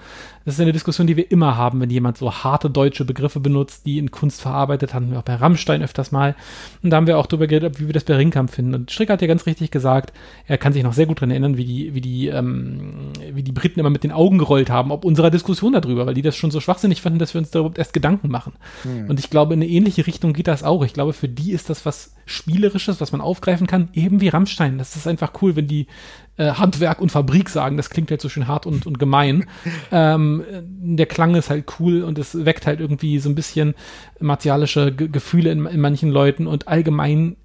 [0.46, 3.86] Das ist eine Diskussion, die wir immer haben, wenn jemand so harte deutsche Begriffe benutzt,
[3.88, 6.36] die in Kunst verarbeitet, hatten wir auch bei Rammstein öfters mal.
[6.84, 8.76] Und da haben wir auch darüber geredet, wie wir das bei Ringkampf finden.
[8.76, 10.14] Und Strick hat ja ganz richtig gesagt,
[10.46, 13.52] er kann sich noch sehr gut daran erinnern, wie die, wie die, ähm, wie die
[13.52, 16.52] Briten immer mit den Augen gerollt haben, ob unserer Diskussion darüber, weil die das schon
[16.52, 18.54] so schwachsinnig fanden, dass wir uns darüber erst Gedanken machen.
[18.84, 19.10] Hm.
[19.10, 20.86] Und ich glaube, in eine ähnliche Richtung geht das auch.
[20.86, 24.78] Ich glaube, für die ist das was Spielerisches, was man aufgreifen kann, eben wie Rammstein.
[24.78, 25.88] Das ist einfach cool, wenn die
[26.38, 27.78] äh, Handwerk und Fabrik sagen.
[27.78, 29.46] Das klingt halt so schön hart und, und gemein.
[29.92, 33.76] ähm, der Klang ist halt cool und es weckt halt irgendwie so ein bisschen
[34.20, 37.38] martialische G Gefühle in, in manchen Leuten und allgemein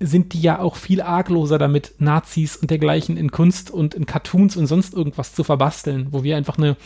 [0.00, 4.56] sind die ja auch viel argloser damit, Nazis und dergleichen in Kunst und in Cartoons
[4.56, 6.76] und sonst irgendwas zu verbasteln, wo wir einfach eine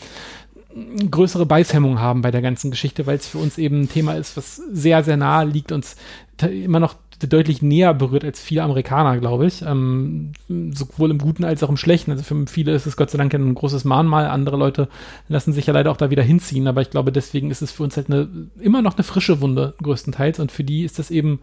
[1.09, 4.37] größere Beißhemmung haben bei der ganzen Geschichte, weil es für uns eben ein Thema ist,
[4.37, 5.95] was sehr, sehr nahe liegt, uns
[6.41, 6.95] immer noch
[7.27, 9.61] deutlich näher berührt als viele Amerikaner, glaube ich.
[9.61, 12.11] Ähm, sowohl im Guten als auch im Schlechten.
[12.11, 14.27] Also für viele ist es Gott sei Dank ein großes Mahnmal.
[14.27, 14.87] Andere Leute
[15.27, 16.67] lassen sich ja leider auch da wieder hinziehen.
[16.67, 18.29] Aber ich glaube, deswegen ist es für uns halt eine,
[18.61, 20.39] immer noch eine frische Wunde, größtenteils.
[20.39, 21.41] Und für die ist das eben,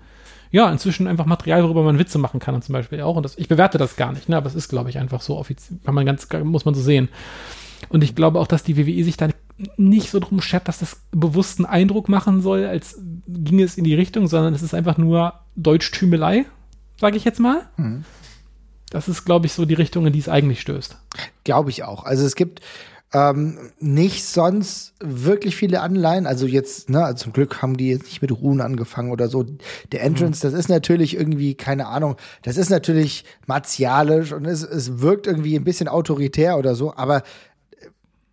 [0.51, 3.17] ja, inzwischen einfach Material, worüber man Witze machen kann und zum Beispiel auch.
[3.17, 4.37] Und das, ich bewerte das gar nicht, ne?
[4.39, 7.11] aber es ist, glaube ich, einfach so offiziell, kann man ganz, muss man so sehen.
[7.89, 9.29] Und ich glaube auch, dass die WWE sich da
[9.77, 13.95] nicht so drum schert, dass das bewussten Eindruck machen soll, als ginge es in die
[13.95, 16.45] Richtung, sondern es ist einfach nur Deutschtümelei,
[17.01, 17.63] sage ich jetzt mal.
[17.77, 18.05] Mhm.
[18.91, 20.97] Das ist, glaube ich, so die Richtung, in die es eigentlich stößt.
[21.45, 22.05] Glaube ich auch.
[22.05, 22.61] Also es gibt
[23.13, 26.27] ähm, nicht sonst wirklich viele Anleihen.
[26.27, 29.45] Also jetzt, ne, also zum Glück haben die jetzt nicht mit Ruhen angefangen oder so.
[29.93, 30.53] Der Entrance, mhm.
[30.53, 35.57] das ist natürlich irgendwie, keine Ahnung, das ist natürlich martialisch und es, es wirkt irgendwie
[35.57, 37.23] ein bisschen autoritär oder so, aber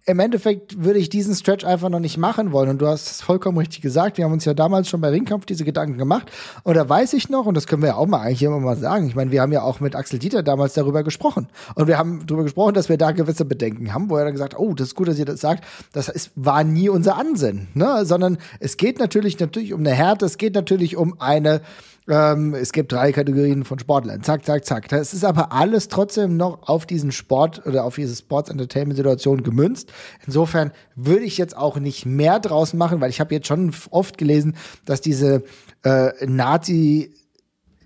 [0.06, 2.70] im Endeffekt würde ich diesen Stretch einfach noch nicht machen wollen.
[2.70, 4.18] Und du hast es vollkommen richtig gesagt.
[4.18, 6.30] Wir haben uns ja damals schon bei Ringkampf diese Gedanken gemacht.
[6.64, 8.76] Und da weiß ich noch, und das können wir ja auch mal eigentlich immer mal
[8.76, 9.08] sagen.
[9.08, 11.48] Ich meine, wir haben ja auch mit Axel Dieter damals darüber gesprochen.
[11.76, 14.60] Und wir haben darüber gesprochen, dass wir da gewisse Bedenken haben, wo er dann gesagt,
[14.60, 15.64] oh, das ist gut, dass ihr das sagt.
[15.94, 18.06] Das ist, war nie unser Ansinnen, ne?
[18.06, 20.26] Sondern es geht natürlich, natürlich um eine Härte.
[20.26, 21.62] Es geht natürlich um eine,
[22.08, 24.24] ähm, es gibt drei Kategorien von Sportlern.
[24.24, 24.90] Zack, zack, zack.
[24.90, 29.92] Das ist aber alles trotzdem noch auf diesen Sport oder auf diese Sports-Entertainment-Situation gemünzt.
[30.26, 34.18] Insofern würde ich jetzt auch nicht mehr draus machen, weil ich habe jetzt schon oft
[34.18, 35.44] gelesen, dass diese
[35.84, 37.14] äh, Nazi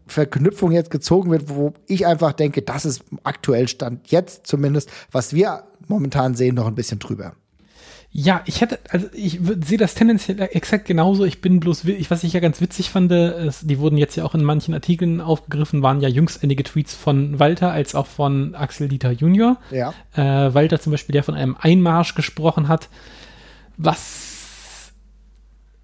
[0.08, 5.34] Verknüpfung jetzt gezogen wird, wo ich einfach denke, das ist aktuell Stand jetzt zumindest, was
[5.34, 7.34] wir momentan sehen, noch ein bisschen drüber.
[8.20, 11.24] Ja, ich hätte, also ich sehe das tendenziell exakt genauso.
[11.24, 14.26] Ich bin bloß, ich, was ich ja ganz witzig fand, ist, die wurden jetzt ja
[14.26, 18.56] auch in manchen Artikeln aufgegriffen, waren ja jüngst einige Tweets von Walter als auch von
[18.56, 19.58] Axel Dieter Junior.
[19.70, 19.94] Ja.
[20.16, 22.90] Äh, Walter zum Beispiel, der von einem Einmarsch gesprochen hat,
[23.78, 24.27] was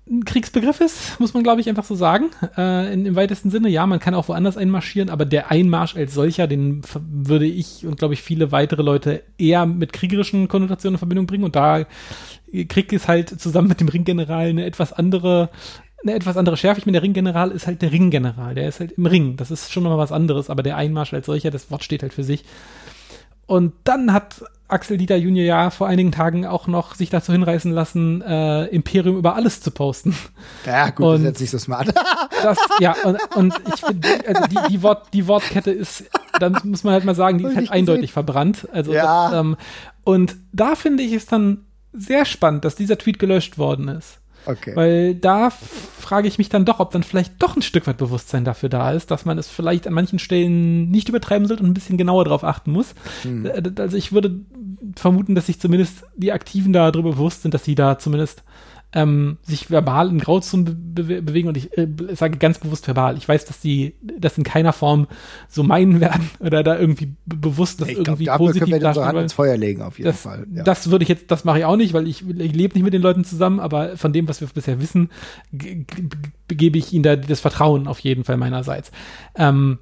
[0.10, 2.30] ein Kriegsbegriff ist, muss man glaube ich einfach so sagen.
[2.58, 6.14] Äh, in, Im weitesten Sinne, ja, man kann auch woanders einmarschieren, aber der Einmarsch als
[6.14, 11.00] solcher, den würde ich und glaube ich viele weitere Leute eher mit kriegerischen Konnotationen in
[11.00, 11.46] Verbindung bringen.
[11.46, 11.86] Und da
[12.68, 15.50] Krieg ist halt zusammen mit dem Ringgeneral eine etwas andere
[16.04, 16.80] eine etwas andere Schärfe.
[16.80, 18.56] Ich meine, der Ringgeneral ist halt der Ringgeneral.
[18.56, 19.38] Der ist halt im Ring.
[19.38, 22.14] Das ist schon mal was anderes, aber der Einmarsch als solcher, das Wort steht halt
[22.14, 22.44] für sich.
[23.46, 27.72] Und dann hat Axel Dieter Junior ja vor einigen Tagen auch noch sich dazu hinreißen
[27.72, 30.16] lassen, äh, Imperium über alles zu posten.
[30.66, 31.94] Ja, gut, und das ist jetzt nicht so smart.
[32.44, 36.06] das, ja, und, und ich finde, also die, die, Wort, die Wortkette ist,
[36.40, 38.14] dann muss man halt mal sagen, die ist halt eindeutig gesehen.
[38.14, 38.68] verbrannt.
[38.72, 39.30] Also ja.
[39.30, 39.58] Das, ähm,
[40.04, 44.20] und da finde ich es dann sehr spannend, dass dieser Tweet gelöscht worden ist.
[44.46, 44.76] Okay.
[44.76, 48.44] Weil da frage ich mich dann doch, ob dann vielleicht doch ein Stück weit Bewusstsein
[48.44, 51.74] dafür da ist, dass man es vielleicht an manchen Stellen nicht übertreiben sollte und ein
[51.74, 52.94] bisschen genauer drauf achten muss.
[53.24, 53.46] Hm.
[53.46, 54.40] Äh, also ich würde
[54.96, 58.44] vermuten, dass sich zumindest die Aktiven da darüber bewusst sind, dass sie da zumindest
[58.94, 63.18] ähm, sich verbal in Grauzonen be bewegen und ich äh, sage ganz bewusst verbal.
[63.18, 65.08] Ich weiß, dass die das in keiner Form
[65.50, 69.06] so meinen werden oder da irgendwie bewusst das ich irgendwie glaub, positiv können wir unsere
[69.06, 70.46] Hand ins Feuer legen auf jeden das, Fall.
[70.54, 70.64] Ja.
[70.64, 72.94] Das würde ich jetzt, das mache ich auch nicht, weil ich, ich lebe nicht mit
[72.94, 75.10] den Leuten zusammen, aber von dem, was wir bisher wissen,
[75.52, 78.92] gebe ich ihnen da das Vertrauen auf jeden Fall meinerseits.
[79.36, 79.80] Ähm,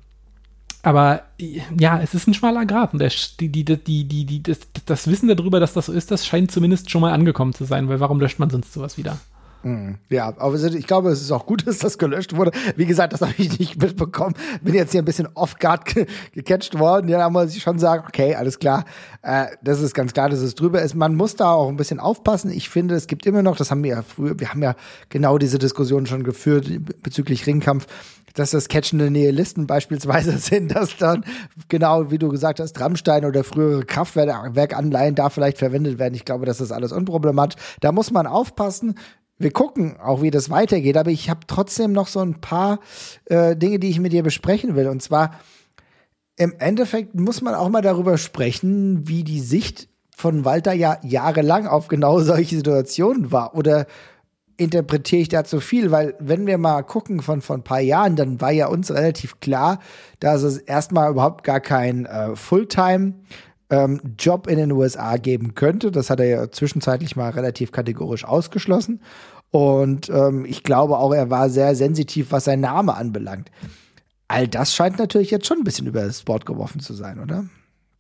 [0.83, 2.93] aber ja, es ist ein schmaler Grad.
[2.93, 6.11] Und der, die, die, die, die, die, das, das Wissen darüber, dass das so ist,
[6.11, 9.19] das scheint zumindest schon mal angekommen zu sein, weil warum löscht man sonst sowas wieder?
[9.63, 9.97] Mhm.
[10.09, 12.51] Ja, aber ich glaube, es ist auch gut, dass das gelöscht wurde.
[12.75, 14.35] Wie gesagt, das habe ich nicht mitbekommen.
[14.61, 17.07] Bin jetzt hier ein bisschen off-guard ge gecatcht worden.
[17.07, 18.85] Ja, da muss ich schon sagen, okay, alles klar.
[19.21, 20.95] Äh, das ist ganz klar, dass es drüber ist.
[20.95, 22.51] Man muss da auch ein bisschen aufpassen.
[22.51, 24.75] Ich finde, es gibt immer noch, das haben wir ja früher, wir haben ja
[25.09, 26.67] genau diese Diskussion schon geführt
[27.03, 27.87] bezüglich Ringkampf
[28.33, 31.25] dass das catchende Nihilisten beispielsweise sind, dass dann
[31.67, 36.13] genau, wie du gesagt hast, Rammstein oder frühere Kraftwerkanleihen da vielleicht verwendet werden.
[36.13, 37.61] Ich glaube, das ist alles unproblematisch.
[37.79, 38.95] Da muss man aufpassen.
[39.41, 42.79] Wir gucken auch, wie das weitergeht, aber ich habe trotzdem noch so ein paar
[43.25, 44.87] äh, Dinge, die ich mit dir besprechen will.
[44.87, 45.39] Und zwar,
[46.37, 51.67] im Endeffekt muss man auch mal darüber sprechen, wie die Sicht von Walter ja jahrelang
[51.67, 53.55] auf genau solche Situationen war.
[53.55, 53.87] Oder
[54.57, 58.15] interpretiere ich da zu viel, weil wenn wir mal gucken von von ein paar Jahren,
[58.15, 59.79] dann war ja uns relativ klar,
[60.19, 63.15] dass es erstmal überhaupt gar kein äh, Fulltime
[63.71, 65.89] ähm, Job in den USA geben könnte.
[65.91, 69.01] Das hat er ja zwischenzeitlich mal relativ kategorisch ausgeschlossen.
[69.51, 73.51] Und ähm, ich glaube auch, er war sehr sensitiv, was sein Name anbelangt.
[74.27, 77.45] All das scheint natürlich jetzt schon ein bisschen über das Board geworfen zu sein, oder?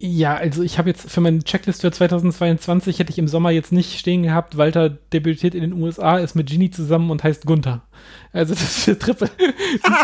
[0.03, 3.71] Ja, also ich habe jetzt für meine Checklist für 2022 hätte ich im Sommer jetzt
[3.71, 7.83] nicht stehen gehabt, Walter debütiert in den USA, ist mit Genie zusammen und heißt Gunther.
[8.31, 9.29] Also das ist der Triple.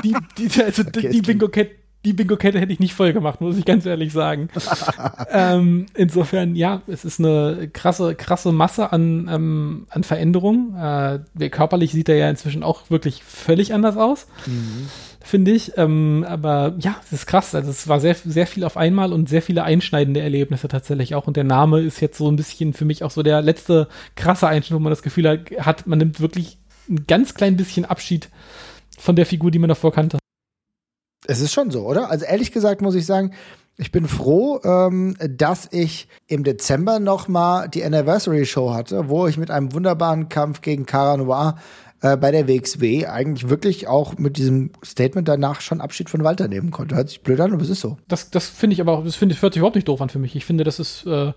[0.03, 3.57] die, die, die, also okay, die Bingo-Kette die Bingo-Kette hätte ich nicht voll gemacht, muss
[3.57, 4.49] ich ganz ehrlich sagen.
[5.31, 10.75] ähm, insofern, ja, es ist eine krasse, krasse Masse an, ähm, an Veränderungen.
[10.75, 14.27] Äh, körperlich sieht er ja inzwischen auch wirklich völlig anders aus.
[14.45, 14.87] Mhm
[15.27, 15.77] finde ich.
[15.77, 17.53] Ähm, aber ja, es ist krass.
[17.53, 21.27] Also es war sehr, sehr viel auf einmal und sehr viele einschneidende Erlebnisse tatsächlich auch.
[21.27, 24.47] Und der Name ist jetzt so ein bisschen für mich auch so der letzte krasse
[24.47, 26.57] Einschnitt, wo man das Gefühl hat, man nimmt wirklich
[26.89, 28.29] ein ganz klein bisschen Abschied
[28.97, 30.17] von der Figur, die man davor kannte.
[31.27, 32.09] Es ist schon so, oder?
[32.09, 33.33] Also ehrlich gesagt muss ich sagen,
[33.77, 39.27] ich bin froh, ähm, dass ich im Dezember noch mal die Anniversary Show hatte, wo
[39.27, 41.57] ich mit einem wunderbaren Kampf gegen Cara Noir
[42.01, 46.47] äh, bei der WXW eigentlich wirklich auch mit diesem Statement danach schon Abschied von Walter
[46.47, 46.95] nehmen konnte.
[46.95, 47.97] Hört sich blöd an, aber es ist so.
[48.07, 50.09] Das, das finde ich aber auch, das finde ich, hört sich überhaupt nicht doof an
[50.09, 50.35] für mich.
[50.35, 51.33] Ich finde, das ist, äh,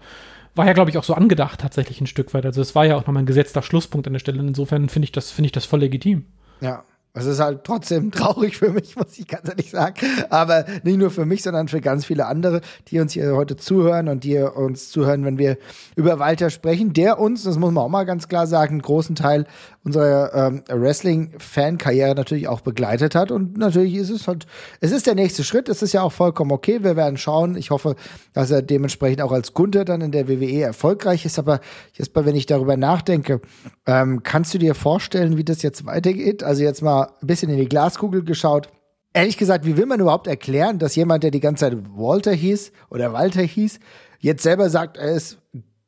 [0.54, 2.46] war ja, glaube ich, auch so angedacht tatsächlich ein Stück weit.
[2.46, 4.40] Also es war ja auch nochmal ein gesetzter Schlusspunkt an der Stelle.
[4.40, 6.24] Insofern finde ich das, finde ich das voll legitim.
[6.60, 9.94] Ja, es ist halt trotzdem traurig für mich, muss ich ganz ehrlich sagen.
[10.30, 14.08] Aber nicht nur für mich, sondern für ganz viele andere, die uns hier heute zuhören
[14.08, 15.58] und die uns zuhören, wenn wir
[15.96, 19.16] über Walter sprechen, der uns, das muss man auch mal ganz klar sagen, einen großen
[19.16, 19.46] Teil
[19.82, 23.30] unserer ähm, Wrestling-Fan-Karriere natürlich auch begleitet hat.
[23.30, 24.46] Und natürlich ist es halt,
[24.80, 25.68] es ist der nächste Schritt.
[25.68, 26.82] Es ist ja auch vollkommen okay.
[26.82, 27.56] Wir werden schauen.
[27.56, 27.96] Ich hoffe,
[28.34, 31.38] dass er dementsprechend auch als Gunther dann in der WWE erfolgreich ist.
[31.38, 31.60] Aber
[31.94, 33.40] jetzt mal, wenn ich darüber nachdenke,
[33.86, 36.42] ähm, kannst du dir vorstellen, wie das jetzt weitergeht?
[36.42, 38.68] Also jetzt mal ein bisschen in die Glaskugel geschaut.
[39.12, 42.72] Ehrlich gesagt, wie will man überhaupt erklären, dass jemand, der die ganze Zeit Walter hieß
[42.90, 43.80] oder Walter hieß,
[44.20, 45.38] jetzt selber sagt, er ist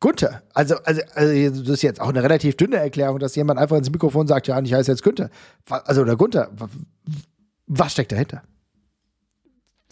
[0.00, 0.42] Günther.
[0.52, 3.90] Also, also, also, das ist jetzt auch eine relativ dünne Erklärung, dass jemand einfach ins
[3.90, 5.30] Mikrofon sagt, ja, ich heiße jetzt Günther.
[5.68, 6.50] Also, oder Gunther.
[7.68, 8.42] Was steckt dahinter?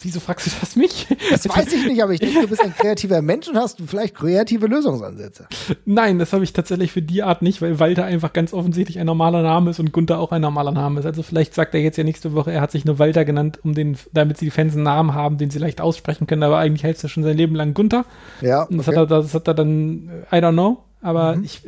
[0.03, 1.07] Wieso fragst du das mich?
[1.29, 4.15] Das weiß ich nicht, aber ich denke, du bist ein kreativer Mensch und hast vielleicht
[4.15, 5.47] kreative Lösungsansätze.
[5.85, 9.05] Nein, das habe ich tatsächlich für die Art nicht, weil Walter einfach ganz offensichtlich ein
[9.05, 11.05] normaler Name ist und Gunther auch ein normaler Name ist.
[11.05, 13.75] Also vielleicht sagt er jetzt ja nächste Woche, er hat sich nur Walter genannt, um
[13.75, 16.83] den, damit sie die Fans einen Namen haben, den sie leicht aussprechen können, aber eigentlich
[16.83, 18.05] heißt er schon sein Leben lang Gunther.
[18.41, 18.63] Ja.
[18.63, 18.71] Okay.
[18.71, 21.43] Und das hat er, das hat er dann, I don't know, aber mhm.
[21.43, 21.61] ich,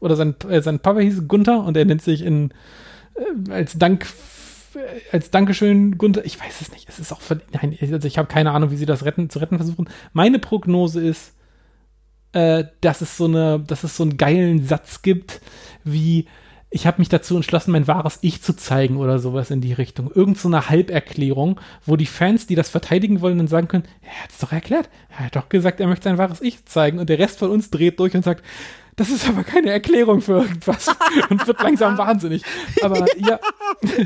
[0.00, 2.52] oder sein, äh, sein Papa hieß Gunther und er nennt sich in,
[3.14, 4.06] äh, als Dank
[5.10, 6.88] als Dankeschön, Gunther, ich weiß es nicht.
[6.88, 7.20] Es ist auch,
[7.52, 9.88] nein, also ich habe keine Ahnung, wie sie das retten, zu retten versuchen.
[10.12, 11.34] Meine Prognose ist,
[12.32, 15.40] äh, dass es so eine, dass es so einen geilen Satz gibt,
[15.84, 16.26] wie
[16.74, 20.10] ich habe mich dazu entschlossen, mein wahres Ich zu zeigen oder sowas in die Richtung.
[20.10, 24.22] Irgend so eine Halberklärung, wo die Fans, die das verteidigen wollen, dann sagen können, er
[24.22, 24.88] hat es doch erklärt.
[25.10, 27.68] Er hat doch gesagt, er möchte sein wahres Ich zeigen und der Rest von uns
[27.68, 28.42] dreht durch und sagt,
[28.96, 30.86] das ist aber keine Erklärung für irgendwas
[31.30, 32.42] und wird langsam wahnsinnig.
[32.82, 33.38] Aber ja.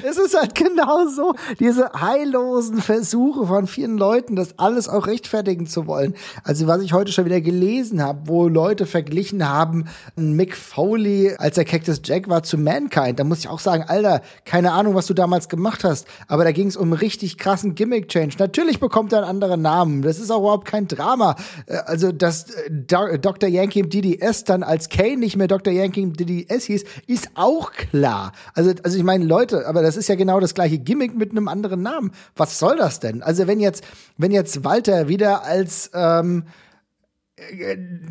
[0.05, 5.67] Es ist halt genau so, diese heillosen Versuche von vielen Leuten, das alles auch rechtfertigen
[5.67, 6.15] zu wollen.
[6.45, 11.57] Also was ich heute schon wieder gelesen habe, wo Leute verglichen haben, Mick Foley, als
[11.57, 15.07] der Cactus Jack war, zu Mankind, da muss ich auch sagen, Alter, keine Ahnung, was
[15.07, 18.37] du damals gemacht hast, aber da ging es um einen richtig krassen Gimmick-Change.
[18.39, 21.37] Natürlich bekommt er einen anderen Namen, das ist auch überhaupt kein Drama.
[21.67, 22.71] Äh, also, dass äh,
[23.19, 23.49] Dr.
[23.49, 25.73] Yankee im DDS dann als Kane nicht mehr Dr.
[25.73, 28.33] Yankee DDS hieß, ist auch klar.
[28.55, 31.49] Also, also ich meine, Leute, aber das ist ja genau das gleiche Gimmick mit einem
[31.49, 32.13] anderen Namen.
[32.37, 33.23] Was soll das denn?
[33.23, 33.85] Also wenn jetzt,
[34.17, 36.45] wenn jetzt Walter wieder als ähm,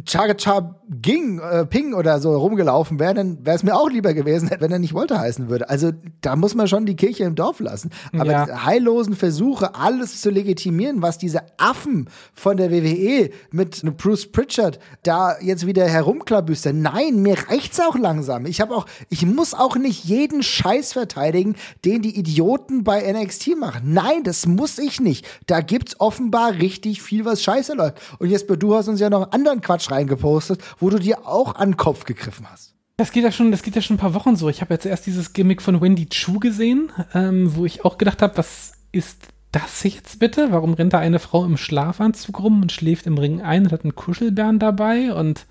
[0.06, 4.14] Chaga Cha Ging, äh, Ping oder so rumgelaufen wäre, dann wäre es mir auch lieber
[4.14, 5.68] gewesen, wenn er nicht Walter heißen würde.
[5.68, 7.90] Also da muss man schon die Kirche im Dorf lassen.
[8.14, 8.66] Aber ja.
[8.66, 15.40] heillosen Versuche, alles zu legitimieren, was diese Affen von der WWE mit Bruce Pritchard da
[15.42, 16.84] jetzt wieder herumklabüstern.
[16.84, 18.46] Nein, mir reicht's auch langsam.
[18.46, 23.58] Ich habe auch, ich muss auch nicht jeden Scheiß verteidigen, den die Idioten bei NXT
[23.58, 23.92] machen.
[23.92, 25.26] Nein, das muss ich nicht.
[25.48, 27.98] Da gibt's offenbar richtig viel, was scheiße läuft.
[28.20, 31.56] Und Jesper, du hast uns ja noch noch anderen Quatsch reingepostet, wo du dir auch
[31.56, 32.74] an den Kopf gegriffen hast.
[32.98, 34.48] Das geht ja schon, das geht ja schon ein paar Wochen so.
[34.48, 38.22] Ich habe jetzt erst dieses Gimmick von Wendy Chu gesehen, ähm, wo ich auch gedacht
[38.22, 40.52] habe, was ist das jetzt bitte?
[40.52, 43.84] Warum rennt da eine Frau im Schlafanzug rum und schläft im Ring ein und hat
[43.84, 45.46] einen Kuschelbären dabei und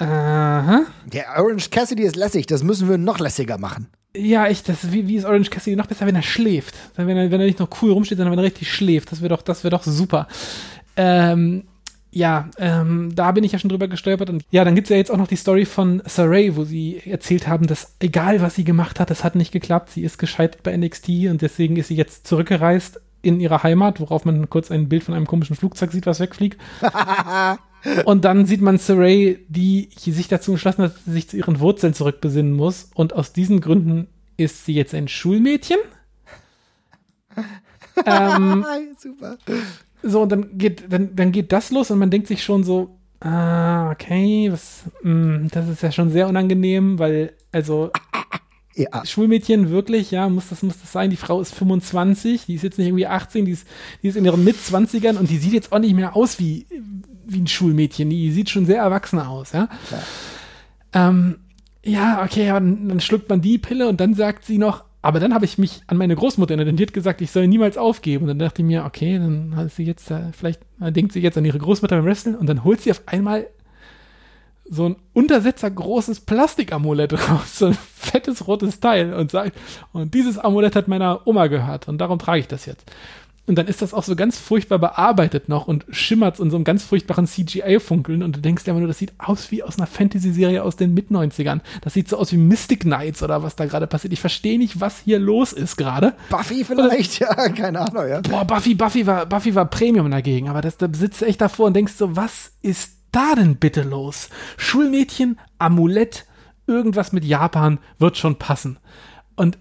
[0.00, 0.86] Aha.
[1.04, 3.88] Der Orange Cassidy ist lässig, das müssen wir noch lässiger machen.
[4.16, 6.74] Ja, echt, das, wie, wie ist Orange Cassidy noch besser, wenn er schläft?
[6.96, 9.12] Wenn er, wenn er nicht noch cool rumsteht, sondern wenn er richtig schläft.
[9.12, 10.26] Das wäre doch, das wäre doch super.
[10.96, 11.64] Ähm,
[12.12, 14.30] ja, ähm, da bin ich ja schon drüber gestolpert.
[14.30, 17.46] Und ja, dann gibt's ja jetzt auch noch die Story von Saray, wo sie erzählt
[17.46, 19.90] haben, dass egal was sie gemacht hat, das hat nicht geklappt.
[19.90, 24.24] Sie ist gescheitert bei NXT und deswegen ist sie jetzt zurückgereist in ihre Heimat, worauf
[24.24, 26.60] man kurz ein Bild von einem komischen Flugzeug sieht, was wegfliegt.
[28.04, 32.52] und dann sieht man Saray, die sich dazu entschlossen hat, sich zu ihren Wurzeln zurückbesinnen
[32.52, 32.90] muss.
[32.94, 35.78] Und aus diesen Gründen ist sie jetzt ein Schulmädchen.
[38.06, 38.64] ähm,
[38.98, 39.36] Super.
[40.02, 42.98] So, und dann geht, dann, dann geht das los und man denkt sich schon so,
[43.20, 47.90] ah, okay, was, mh, hm, das ist ja schon sehr unangenehm, weil, also,
[48.74, 49.04] ja.
[49.04, 51.10] Schulmädchen wirklich, ja, muss das, muss das sein.
[51.10, 53.66] Die Frau ist 25, die ist jetzt nicht irgendwie 18, die ist,
[54.02, 56.66] die ist in ihren Mitzwanzigern und die sieht jetzt auch nicht mehr aus wie,
[57.26, 58.08] wie ein Schulmädchen.
[58.08, 59.68] Die sieht schon sehr erwachsen aus, ja.
[59.90, 61.38] Ja, ähm,
[61.84, 65.18] ja okay, aber dann, dann schluckt man die Pille und dann sagt sie noch, aber
[65.18, 68.24] dann habe ich mich an meine Großmutter erinnert, die hat gesagt, ich soll niemals aufgeben.
[68.24, 71.38] Und dann dachte ich mir, okay, dann hat sie jetzt, äh, vielleicht denkt sie jetzt
[71.38, 73.46] an ihre Großmutter beim Wrestling und dann holt sie auf einmal
[74.70, 79.56] so ein Untersetzer großes Plastikamulett raus, so ein fettes rotes Teil und sagt,
[79.92, 82.90] und dieses Amulett hat meiner Oma gehört und darum trage ich das jetzt.
[83.50, 86.62] Und dann ist das auch so ganz furchtbar bearbeitet noch und schimmert in so einem
[86.62, 89.88] ganz furchtbaren CGI-Funkeln und du denkst ja immer nur, das sieht aus wie aus einer
[89.88, 91.58] Fantasy-Serie aus den Mit-90ern.
[91.80, 94.12] Das sieht so aus wie Mystic Knights oder was da gerade passiert.
[94.12, 96.14] Ich verstehe nicht, was hier los ist gerade.
[96.28, 98.20] Buffy vielleicht, ja, keine Ahnung, ja.
[98.20, 101.66] Boah, Buffy, Buffy war, Buffy war Premium dagegen, aber das, da sitzt du echt davor
[101.66, 104.28] und denkst so, was ist da denn bitte los?
[104.58, 106.24] Schulmädchen, Amulett,
[106.68, 108.78] irgendwas mit Japan wird schon passen.
[109.34, 109.58] Und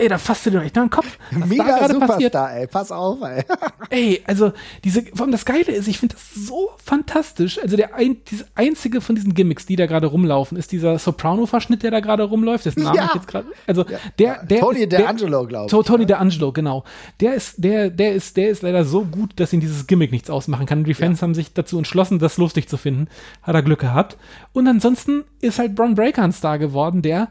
[0.00, 1.18] ey, da fasst du dir echt noch den Kopf.
[1.30, 3.44] Was Mega Superstar, ey, pass auf, ey.
[3.90, 7.58] ey, also, diese, vor allem das Geile ist, ich finde das so fantastisch.
[7.62, 11.82] Also, der ein, diese einzige von diesen Gimmicks, die da gerade rumlaufen, ist dieser Soprano-Verschnitt,
[11.82, 12.66] der da gerade rumläuft.
[12.66, 13.10] Das Name ja.
[13.14, 13.98] jetzt gerade, also, ja.
[14.18, 14.60] der, der.
[14.60, 15.86] Tony D'Angelo, glaube ich.
[15.86, 16.84] Tony D'Angelo, genau.
[17.20, 20.30] Der ist, der, der ist, der ist leider so gut, dass ihn dieses Gimmick nichts
[20.30, 20.78] ausmachen kann.
[20.78, 21.26] Und die Fans ja.
[21.26, 23.08] haben sich dazu entschlossen, das lustig zu finden.
[23.42, 24.16] Hat er Glück gehabt.
[24.52, 27.28] Und ansonsten ist halt Braun Breaker ein Star geworden, der,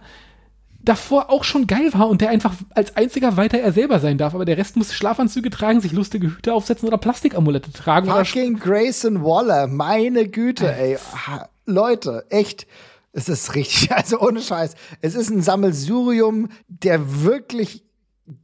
[0.81, 4.33] davor auch schon geil war und der einfach als einziger weiter er selber sein darf.
[4.33, 8.09] Aber der Rest muss Schlafanzüge tragen, sich lustige Hüte aufsetzen oder Plastikamulette tragen.
[8.09, 10.97] Fucking Grayson Waller, meine Güte, ey.
[11.65, 12.67] Leute, echt.
[13.11, 14.75] Es ist richtig, also ohne Scheiß.
[15.01, 17.83] Es ist ein Sammelsurium der wirklich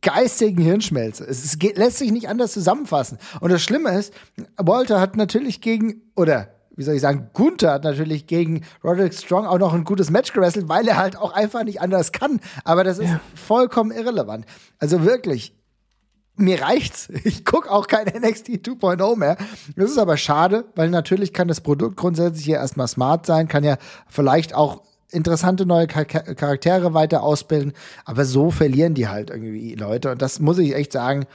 [0.02, 1.26] geistigen Hirnschmelze.
[1.26, 3.20] Es geht, lässt sich nicht anders zusammenfassen.
[3.40, 4.14] Und das Schlimme ist,
[4.58, 9.46] Walter hat natürlich gegen, oder wie soll ich sagen, Gunther hat natürlich gegen Roderick Strong
[9.46, 12.40] auch noch ein gutes Match gewrestelt, weil er halt auch einfach nicht anders kann.
[12.64, 13.22] Aber das ist ja.
[13.34, 14.46] vollkommen irrelevant.
[14.80, 15.56] Also wirklich,
[16.36, 17.10] mir reicht's.
[17.24, 19.38] Ich guck auch kein NXT 2.0 mehr.
[19.76, 23.64] Das ist aber schade, weil natürlich kann das Produkt grundsätzlich hier erstmal smart sein, kann
[23.64, 30.12] ja vielleicht auch interessante neue Charaktere weiter ausbilden, aber so verlieren die halt irgendwie Leute
[30.12, 31.26] und das muss ich echt sagen,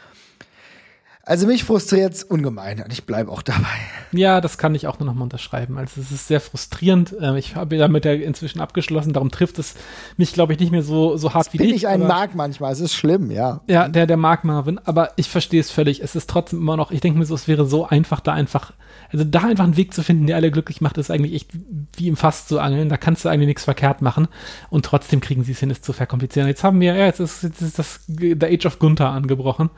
[1.31, 3.68] Also mich frustriert es ungemein und ich bleibe auch dabei.
[4.11, 5.78] Ja, das kann ich auch nur noch mal unterschreiben.
[5.78, 7.14] Also es ist sehr frustrierend.
[7.20, 9.12] Ähm, ich habe damit ja inzwischen abgeschlossen.
[9.12, 9.76] Darum trifft es
[10.16, 11.76] mich, glaube ich, nicht mehr so, so hart das wie bin dich.
[11.76, 12.72] ich einen aber- mag manchmal.
[12.72, 13.61] Es ist schlimm, ja.
[13.68, 16.03] Ja, der, der mag Marvin, aber ich verstehe es völlig.
[16.03, 18.72] Es ist trotzdem immer noch, ich denke mir so, es wäre so einfach, da einfach,
[19.12, 21.51] also da einfach einen Weg zu finden, der alle glücklich macht, ist eigentlich echt
[21.97, 22.89] wie im Fass zu angeln.
[22.89, 24.26] Da kannst du eigentlich nichts verkehrt machen.
[24.68, 26.49] Und trotzdem kriegen sie es hin, es zu verkomplizieren.
[26.49, 29.70] Jetzt haben wir, ja, jetzt ist, jetzt ist das The Age of Gunther angebrochen.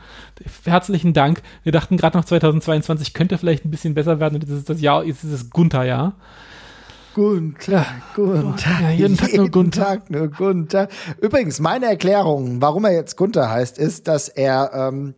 [0.64, 1.41] Herzlichen Dank.
[1.62, 4.34] Wir dachten gerade noch 2022 könnte vielleicht ein bisschen besser werden.
[4.36, 6.14] Und jetzt ist das Jahr, jetzt ist das Gunther-Jahr.
[7.14, 7.84] Gunther,
[8.14, 8.80] Gunther.
[8.80, 9.84] Ja, jeden Tag nur Gunther.
[9.84, 10.88] Tag nur Gunther.
[11.20, 15.14] Übrigens, meine Erklärung, warum er jetzt Gunther heißt, ist, dass er, ähm,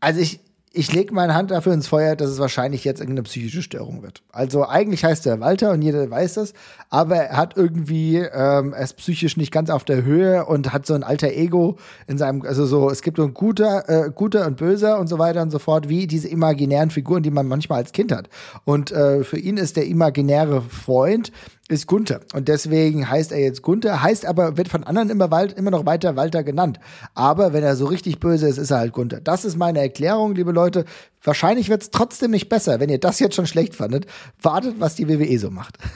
[0.00, 0.40] also ich,
[0.78, 4.22] ich lege meine Hand dafür ins Feuer, dass es wahrscheinlich jetzt irgendeine psychische Störung wird.
[4.30, 6.52] Also eigentlich heißt er Walter und jeder weiß das,
[6.88, 10.86] aber er hat irgendwie, ähm, er ist psychisch nicht ganz auf der Höhe und hat
[10.86, 14.46] so ein alter Ego in seinem, also so, es gibt so ein guter, äh, guter
[14.46, 17.80] und böser und so weiter und so fort, wie diese imaginären Figuren, die man manchmal
[17.80, 18.28] als Kind hat.
[18.64, 21.32] Und äh, für ihn ist der imaginäre Freund
[21.70, 22.20] ist Gunther.
[22.32, 25.84] Und deswegen heißt er jetzt Gunther, heißt aber, wird von anderen immer, Wal immer noch
[25.84, 26.80] weiter Walter genannt.
[27.14, 29.20] Aber wenn er so richtig böse ist, ist er halt Gunther.
[29.20, 30.86] Das ist meine Erklärung, liebe Leute.
[31.22, 32.80] Wahrscheinlich wird es trotzdem nicht besser.
[32.80, 34.06] Wenn ihr das jetzt schon schlecht fandet,
[34.40, 35.78] wartet, was die WWE so macht.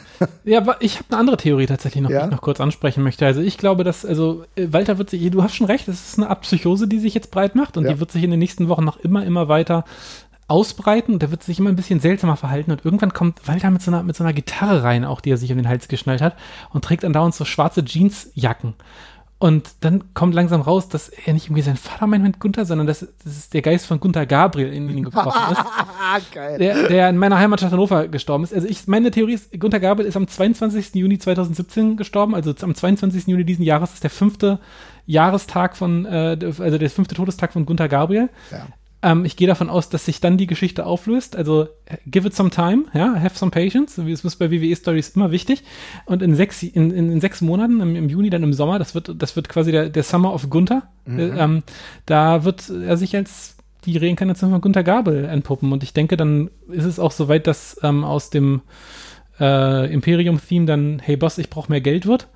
[0.45, 2.21] Ja, aber ich habe eine andere Theorie tatsächlich noch, Ja?
[2.21, 3.27] die ich noch kurz ansprechen möchte.
[3.27, 6.19] Also ich glaube, dass, also äh, Walter wird sich, du hast schon recht, es ist
[6.19, 7.93] eine Art Psychose, die sich jetzt breit macht und Ja.
[7.95, 9.85] die wird sich in den nächsten Wochen noch immer, immer weiter
[10.53, 13.81] ausbreiten und der wird sich immer ein bisschen seltsamer verhalten und irgendwann kommt Walter mit
[13.81, 16.21] so einer, mit so einer Gitarre rein, auch die er sich um den Hals geschnallt
[16.21, 16.37] hat
[16.73, 18.75] und trägt andauernd so schwarze Jeansjacken.
[19.39, 22.87] Und dann kommt langsam raus, dass er nicht irgendwie sein Vater meint mit Gunther, sondern
[22.87, 26.59] dass, dass der Geist von Gunther Gabriel in ihn gekrochen ist Geil.
[26.59, 28.55] der, der in meiner Heimatstadt Hannover gestorben ist.
[28.55, 30.95] Also ich, meine Theorie ist, Gunther Gabriel ist am 22.
[30.95, 33.27] Juni 2017 gestorben, also am 22.
[33.27, 34.61] Juni diesen Jahres ist der fünfte
[35.07, 38.29] Jahrestag von, äh, also der fünfte Todestag von Gunther Gabriel.
[38.53, 38.67] Ja.
[39.03, 41.37] Ähm, ich gehe davon aus, dass sich dann die Geschichte auflöst.
[41.37, 41.69] Also
[42.07, 43.99] give it some time, ja, have some patience.
[43.99, 45.65] Es ist bei WWE Stories immer wichtig.
[46.07, 48.95] Und in sechs, in, in, in sechs Monaten, im, im Juni, dann im Sommer, das
[48.95, 50.85] wird, das wird quasi der, der Summer of Gunther.
[51.07, 51.63] Äh, ähm,
[52.07, 55.73] da wird er sich als die Reinkarnation von Gunther Gabel entpuppen.
[55.73, 58.63] Und ich denke, dann ist es auch soweit, dass ähm, aus dem
[59.41, 62.29] äh, Imperium-Theme dann Hey Boss, ich brauche mehr Geld wird.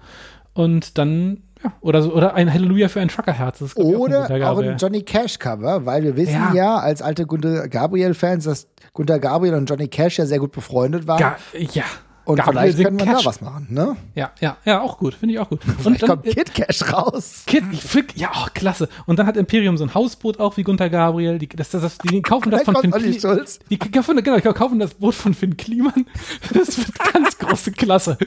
[0.55, 3.61] Und dann, ja, oder, so, oder ein Halleluja für ein Truckerherz.
[3.61, 4.73] Das auch Oder auch Gabriel.
[4.73, 6.55] ein Johnny Cash Cover, weil wir wissen Ja.
[6.55, 10.53] ja, als alte Gunther Gabriel Fans, dass Gunther Gabriel und Johnny Cash ja sehr gut
[10.53, 11.19] befreundet waren.
[11.19, 11.85] Ga ja.
[12.27, 13.23] Und Gabriel vielleicht können wir Cash.
[13.25, 13.97] da was machen, ne?
[14.15, 15.15] Ja, ja, ja, auch gut.
[15.15, 15.61] Finde ich auch gut.
[15.85, 17.45] Und dann, kommt Kid Cash raus.
[17.47, 18.89] Kid, ich ja, oh, klasse.
[19.07, 21.39] Und dann hat Imperium so ein Hausboot auch wie Gunther Gabriel.
[21.39, 23.59] Die, das, das, das, die kaufen das von Finn kommt Olli Kli- Schulz.
[23.71, 26.05] Die kaufen, genau, die kaufen das Boot von Finn Kliman.
[26.53, 28.19] Das wird ganz große Klasse.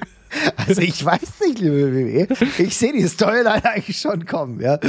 [0.56, 2.28] Also ich weiß nicht, liebe WWE.
[2.60, 4.80] Ich sehe die Storyline eigentlich schon kommen, ja.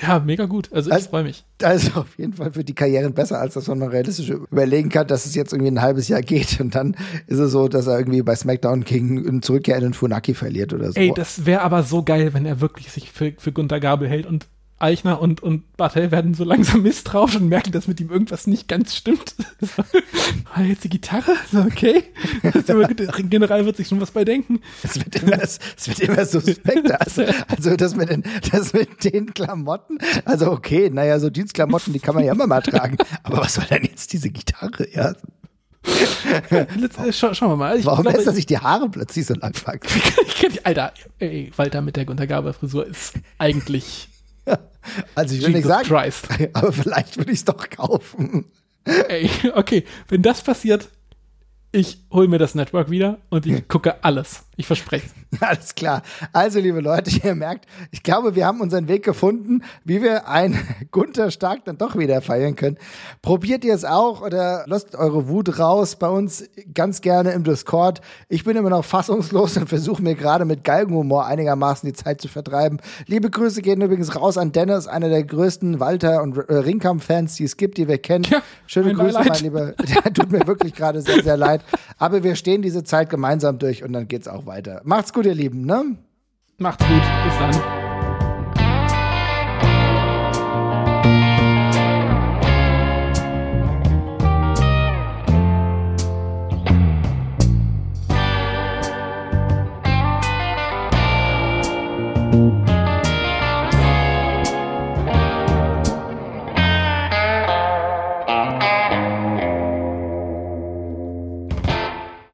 [0.00, 0.70] Ja, mega gut.
[0.72, 1.44] Also ich Also- freue mich.
[1.62, 5.24] Also auf jeden Fall für die Karrieren besser, als dass man realistisch überlegen kann, dass
[5.24, 6.96] es jetzt irgendwie ein halbes Jahr geht und dann
[7.28, 11.00] ist es so, dass er irgendwie bei SmackDown gegen einen zurückkehrenden Funaki verliert oder so.
[11.00, 14.26] Ey, das wäre aber so geil, wenn er wirklich sich für, für Gunther Gabel hält
[14.26, 14.46] und
[14.78, 18.68] Eichner und, und Bartel werden so langsam misstrauisch und merken, dass mit ihm irgendwas nicht
[18.68, 19.34] ganz stimmt.
[20.56, 21.34] So, jetzt die Gitarre?
[21.50, 22.04] So, okay.
[23.28, 24.60] General wird sich schon was bei denken.
[24.82, 27.00] Es wird immer, es wird immer suspekter.
[27.00, 31.98] Also, also das, mit den, das mit den Klamotten, also okay, naja, so Dienstklamotten, die
[31.98, 32.96] kann man ja immer mal tragen.
[33.22, 34.88] Aber was soll denn jetzt diese Gitarre?
[34.92, 35.14] Ja?
[36.50, 37.78] Äh, schau, schauen wir mal.
[37.78, 40.00] Ich Warum glaube, lässt er sich die Haare plötzlich so lang wachsen?
[40.26, 44.08] ich die- Alter, ey, Walter mit der Gunther Gabel Frisur ist eigentlich
[45.14, 46.28] Also ich will nicht sagen, Christ.
[46.52, 48.46] aber vielleicht würde ich es doch kaufen.
[48.84, 50.88] Ey, okay, wenn das passiert,
[51.72, 54.44] ich hol mir das Network wieder und ich gucke alles.
[54.56, 55.08] Ich verspreche
[55.40, 56.02] Alles klar.
[56.32, 60.58] Also, liebe Leute, ihr merkt, ich glaube, wir haben unseren Weg gefunden, wie wir ein
[60.90, 62.78] Gunther Stark dann doch wieder feiern können.
[63.22, 68.00] Probiert ihr es auch oder lasst eure Wut raus bei uns ganz gerne im Discord.
[68.28, 72.28] Ich bin immer noch fassungslos und versuche mir gerade mit Galgenhumor einigermaßen die Zeit zu
[72.28, 72.80] vertreiben.
[73.06, 77.44] Liebe Grüße gehen übrigens raus an Dennis, einer der größten Walter- und äh, Ringkampf-Fans, die
[77.44, 78.24] es gibt, die wir kennen.
[78.24, 79.72] Ja, Schöne mein Grüße, mein Lieber.
[79.72, 81.62] Der tut mir wirklich gerade sehr, sehr leid.
[81.98, 84.80] Aber wir stehen diese Zeit gemeinsam durch und dann geht's auch weiter.
[84.84, 85.96] Macht's gut, ihr Lieben, ne?
[86.58, 87.02] Macht's gut.
[87.24, 87.83] Bis dann.